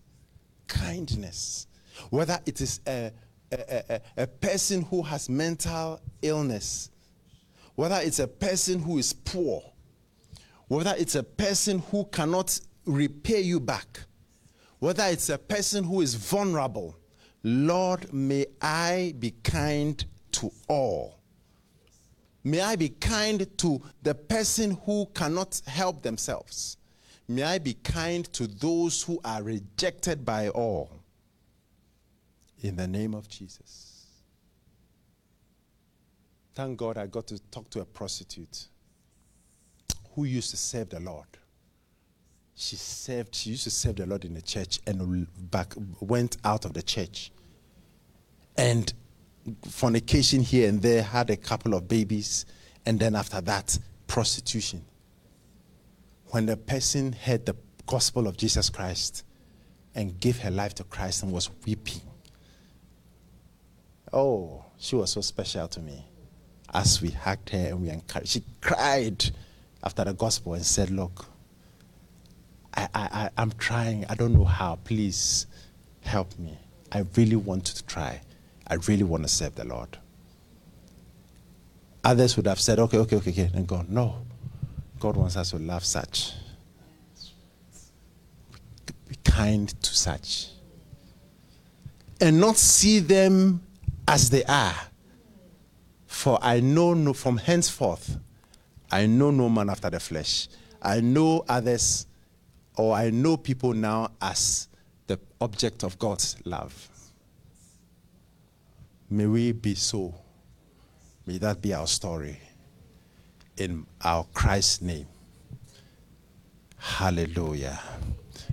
[0.68, 1.68] Kindness.
[2.12, 3.12] Whether it is a,
[3.52, 6.91] a, a, a person who has mental illness,
[7.74, 9.64] whether it's a person who is poor,
[10.68, 14.02] whether it's a person who cannot repay you back,
[14.80, 16.95] whether it's a person who is vulnerable,
[17.43, 21.19] Lord, may I be kind to all.
[22.43, 26.77] May I be kind to the person who cannot help themselves.
[27.27, 30.89] May I be kind to those who are rejected by all.
[32.61, 34.05] In the name of Jesus.
[36.55, 38.67] Thank God I got to talk to a prostitute
[40.15, 41.27] who used to serve the Lord.
[42.60, 46.66] She served, she used to serve the Lord in the church and back went out
[46.66, 47.32] of the church.
[48.58, 48.91] And
[49.70, 52.47] fornication here and there, had a couple of babies,
[52.84, 53.78] and then after that,
[54.08, 54.84] prostitution.
[56.32, 57.55] When the person heard the
[57.86, 59.24] gospel of Jesus Christ
[59.93, 62.01] and gave her life to Christ and was weeping,
[64.12, 66.03] oh, She was so special to me.
[66.74, 69.30] As we hugged her and we encouraged, she cried
[69.84, 71.28] after the gospel and said, Look,
[72.78, 74.05] I, I, I, am trying.
[74.07, 74.78] I don't know how.
[74.84, 75.47] Please
[76.01, 76.57] help me.
[76.91, 78.21] I really want to try.
[78.67, 79.97] I really want to serve the Lord.
[82.03, 83.88] Others would have said, okay, okay, okay, okay, and gone.
[83.89, 84.25] No.
[84.99, 86.34] God wants us to love such.
[89.07, 90.47] Be kind to such.
[92.19, 93.61] And not see them
[94.07, 94.75] as they are.
[96.07, 98.17] For I know no, from henceforth,
[98.91, 100.47] I know no man after the flesh.
[100.82, 102.07] I know others,
[102.78, 104.69] or I know people now as
[105.07, 106.89] the object of God's love.
[109.09, 110.13] May we be so.
[111.25, 112.39] May that be our story.
[113.57, 115.07] In our Christ's name.
[116.78, 117.80] Hallelujah.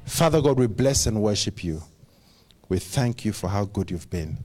[0.07, 1.83] Father God, we bless and worship you.
[2.68, 4.39] We thank you for how good you've been.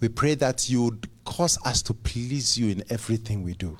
[0.00, 3.76] We pray that you would cause us to please you in everything we do.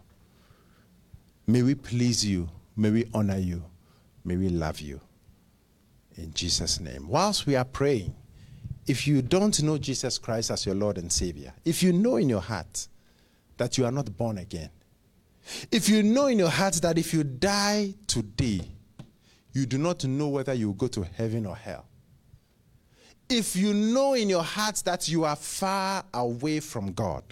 [1.47, 2.49] May we please you.
[2.77, 3.62] May we honor you.
[4.27, 5.01] May we love you.
[6.16, 7.07] In Jesus' name.
[7.07, 8.12] Whilst we are praying,
[8.85, 12.29] if you don't know Jesus Christ as your Lord and Savior, if you know in
[12.29, 12.89] your heart
[13.57, 14.70] that you are not born again,
[15.70, 18.62] if you know in your heart that if you die today,
[19.53, 21.87] you do not know whether you will go to heaven or hell,
[23.29, 27.22] if you know in your heart that you are far away from God,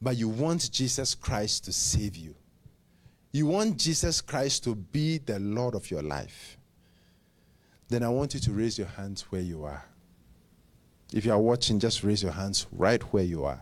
[0.00, 2.34] but you want Jesus Christ to save you,
[3.32, 6.56] you want Jesus Christ to be the Lord of your life,
[7.88, 9.84] then I want you to raise your hands where you are.
[11.12, 13.60] If you are watching, just raise your hands right where you are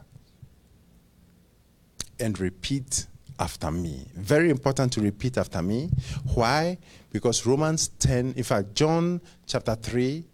[2.20, 3.06] and repeat
[3.38, 4.06] after me.
[4.14, 5.90] Very important to repeat after me.
[6.34, 6.78] Why?
[7.12, 10.24] Because Romans 10, in fact, John chapter 3,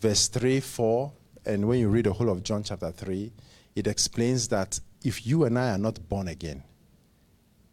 [0.00, 1.12] verse 3, 4,
[1.46, 3.30] and when you read the whole of John chapter 3,
[3.76, 6.62] it explains that if you and I are not born again,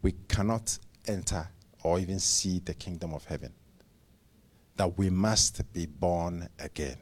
[0.01, 0.77] we cannot
[1.07, 1.47] enter
[1.83, 3.53] or even see the kingdom of heaven.
[4.77, 6.97] That we must be born again.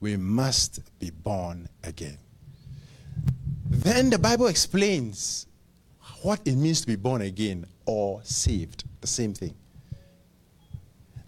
[0.00, 2.18] We must be born again.
[3.68, 5.46] Then the Bible explains
[6.22, 8.84] what it means to be born again or saved.
[9.00, 9.54] The same thing.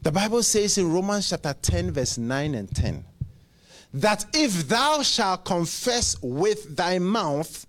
[0.03, 3.05] The Bible says in Romans chapter 10, verse 9 and 10,
[3.95, 7.67] that if thou shalt confess with thy mouth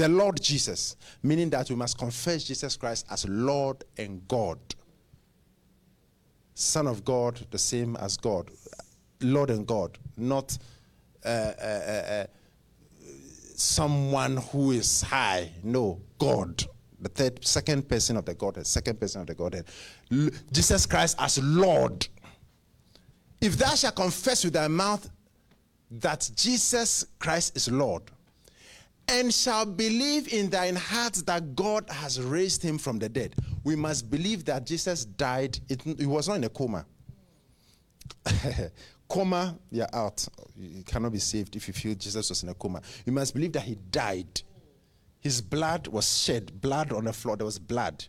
[0.00, 4.58] the Lord Jesus, meaning that we must confess Jesus Christ as Lord and God,
[6.54, 8.50] Son of God, the same as God,
[9.20, 10.56] Lord and God, not
[11.22, 12.26] uh, uh, uh, uh
[13.54, 15.50] someone who is high.
[15.62, 16.64] No, God.
[17.02, 19.66] The third, second person of the Godhead, second person of the Godhead.
[20.10, 22.08] L- Jesus Christ as Lord.
[23.38, 25.10] If thou shalt confess with thy mouth
[25.90, 28.02] that Jesus Christ is Lord,
[29.10, 33.34] and shall believe in thine heart that God has raised him from the dead.
[33.64, 36.86] We must believe that Jesus died, it, he was not in a coma.
[39.08, 40.26] coma, you're out.
[40.56, 42.80] You cannot be saved if you feel Jesus was in a coma.
[43.04, 44.42] You must believe that he died.
[45.20, 48.04] His blood was shed, blood on the floor, there was blood.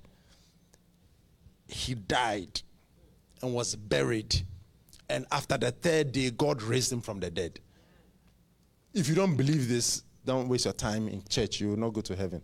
[1.68, 2.62] He died
[3.42, 4.36] and was buried.
[5.10, 7.60] And after the third day, God raised him from the dead.
[8.94, 11.60] If you don't believe this, don't waste your time in church.
[11.60, 12.42] You will not go to heaven.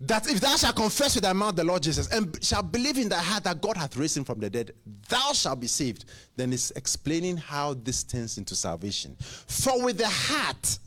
[0.00, 3.08] that if thou shalt confess with thy mouth the Lord Jesus and shall believe in
[3.08, 4.72] thy heart that God hath raised him from the dead,
[5.08, 6.04] thou shalt be saved.
[6.36, 9.16] Then it's explaining how this turns into salvation.
[9.18, 10.78] For with the heart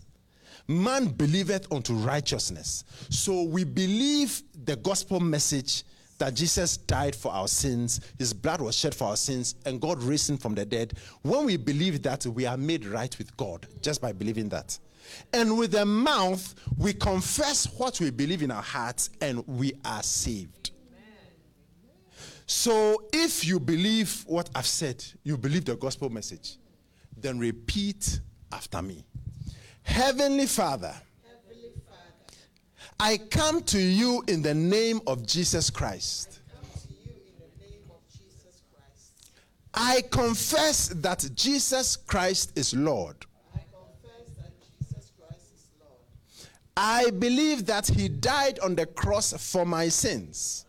[0.68, 2.86] man believeth unto righteousness.
[3.10, 5.84] So we believe the gospel message
[6.22, 10.04] that Jesus died for our sins, his blood was shed for our sins, and God
[10.04, 10.94] raised him from the dead.
[11.24, 14.78] When we believe that, we are made right with God just by believing that.
[15.34, 20.04] And with the mouth, we confess what we believe in our hearts and we are
[20.04, 20.70] saved.
[22.46, 26.58] So if you believe what I've said, you believe the gospel message,
[27.18, 28.20] then repeat
[28.52, 29.04] after me
[29.82, 30.96] Heavenly Father, Heavenly Father
[33.04, 36.40] I come to you in the name of Jesus Christ.
[39.74, 43.26] I confess that Jesus Christ is Lord.
[46.78, 50.66] I believe that he died on the cross for my sins.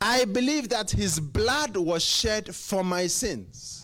[0.00, 3.83] I believe that his blood was shed for my sins.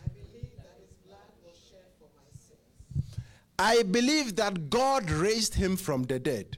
[3.63, 6.57] I believe that God raised him from the dead.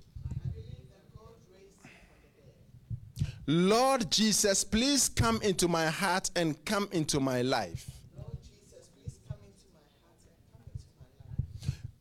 [3.48, 7.90] Lord Jesus, please come into my heart and come into my life.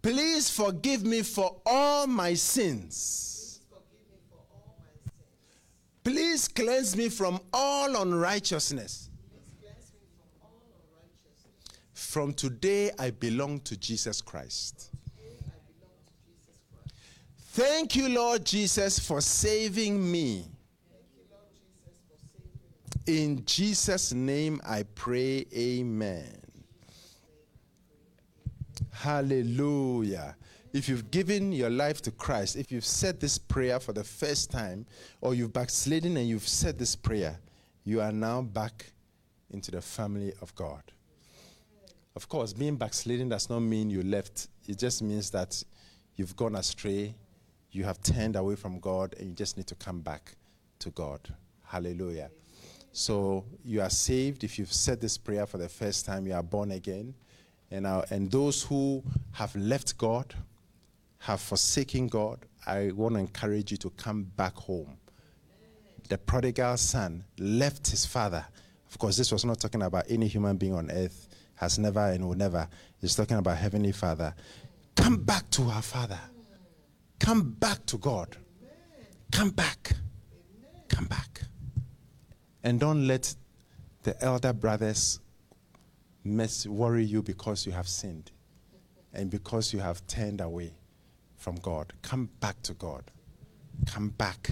[0.04, 3.60] Please forgive me for all my sins.
[6.04, 9.10] Please cleanse me from all unrighteousness.
[9.32, 12.01] Please cleanse me from all unrighteousness.
[12.12, 14.92] From today, I belong to Jesus Christ.
[17.54, 20.44] Thank you, Lord Jesus, for saving me.
[23.08, 26.36] In Jesus' name I pray, Amen.
[28.92, 30.36] Hallelujah.
[30.74, 34.52] If you've given your life to Christ, if you've said this prayer for the first
[34.52, 34.86] time,
[35.22, 37.40] or you've backslidden and you've said this prayer,
[37.86, 38.92] you are now back
[39.50, 40.84] into the family of God.
[42.16, 45.64] Of course, being backslidden does not mean you left, it just means that
[46.16, 47.16] you've gone astray,
[47.72, 50.36] you have turned away from God, and you just need to come back
[50.80, 51.22] to God.
[51.64, 52.30] Hallelujah.
[52.92, 56.44] So you are saved if you've said this prayer for the first time, you are
[56.44, 57.14] born again.
[57.72, 59.02] And, uh, and those who
[59.32, 60.34] have left God,
[61.20, 64.98] have forsaken God, I want to encourage you to come back home.
[66.10, 68.46] The prodigal son left his father.
[68.90, 71.30] Of course, this was not talking about any human being on earth,
[71.62, 72.68] has never and will never.
[73.04, 74.34] It's talking about Heavenly Father.
[74.96, 76.20] Come back to our Father.
[77.20, 78.36] Come back to God.
[79.32, 79.94] Come back.
[80.90, 81.42] Come back.
[82.64, 83.36] And don't let
[84.02, 85.20] the elder brothers
[86.24, 88.32] mess, worry you because you have sinned
[89.14, 90.74] and because you have turned away
[91.38, 91.94] from God.
[92.02, 93.04] Come back to God.
[93.86, 94.52] Come back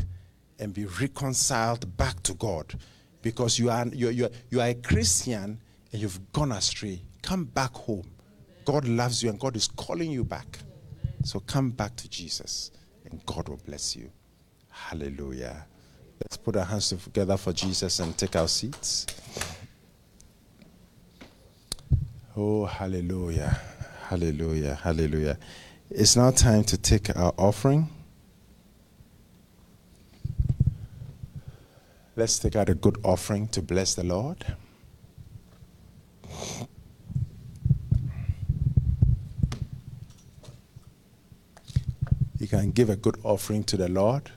[0.60, 2.76] and be reconciled back to God
[3.24, 5.60] because you are, you, you, you are a Christian
[5.91, 7.01] and you've gone astray.
[7.21, 8.09] Come back home.
[8.65, 10.59] God loves you and God is calling you back.
[11.23, 12.71] So come back to Jesus
[13.09, 14.11] and God will bless you.
[14.69, 15.65] Hallelujah.
[16.21, 19.05] Let's put our hands together for Jesus and take our seats.
[22.35, 23.59] Oh, hallelujah.
[24.07, 24.75] Hallelujah.
[24.75, 25.37] Hallelujah.
[25.89, 27.89] It's now time to take our offering.
[32.15, 34.45] Let's take out a good offering to bless the Lord.
[42.37, 44.31] You can give a good offering to the Lord,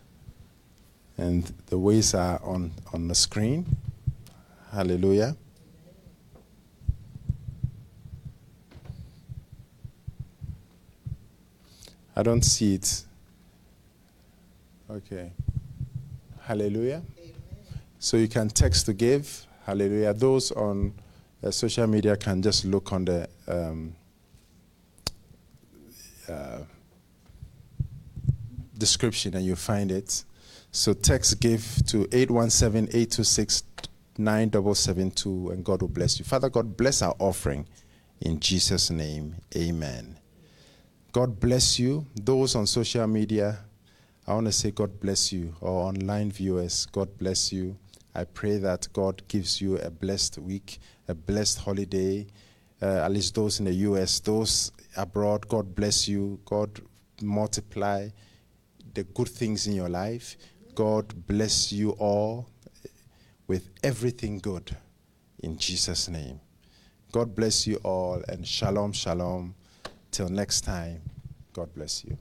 [1.16, 3.76] and the ways are on, on the screen.
[4.70, 5.36] Hallelujah.
[12.14, 13.04] I don't see it.
[14.90, 15.32] Okay.
[16.42, 17.02] Hallelujah.
[17.98, 19.46] So you can text to give.
[19.64, 20.12] Hallelujah.
[20.12, 20.92] Those on
[21.42, 23.94] uh, social media can just look on the um,
[26.28, 26.58] uh,
[28.82, 30.24] description and you'll find it.
[30.72, 33.62] So text give to 817 826
[34.18, 36.24] 9772 and God will bless you.
[36.24, 37.68] Father God, bless our offering
[38.20, 39.36] in Jesus' name.
[39.56, 40.18] Amen.
[41.12, 42.06] God bless you.
[42.16, 43.58] Those on social media,
[44.26, 45.54] I want to say God bless you.
[45.60, 47.76] Or online viewers, God bless you.
[48.16, 52.26] I pray that God gives you a blessed week, a blessed holiday.
[52.82, 56.40] Uh, at least those in the US, those abroad, God bless you.
[56.44, 56.80] God
[57.22, 58.08] multiply
[58.94, 60.36] the good things in your life.
[60.74, 62.48] God bless you all
[63.46, 64.76] with everything good
[65.42, 66.40] in Jesus' name.
[67.10, 69.54] God bless you all and shalom, shalom.
[70.10, 71.02] Till next time,
[71.52, 72.16] God bless you.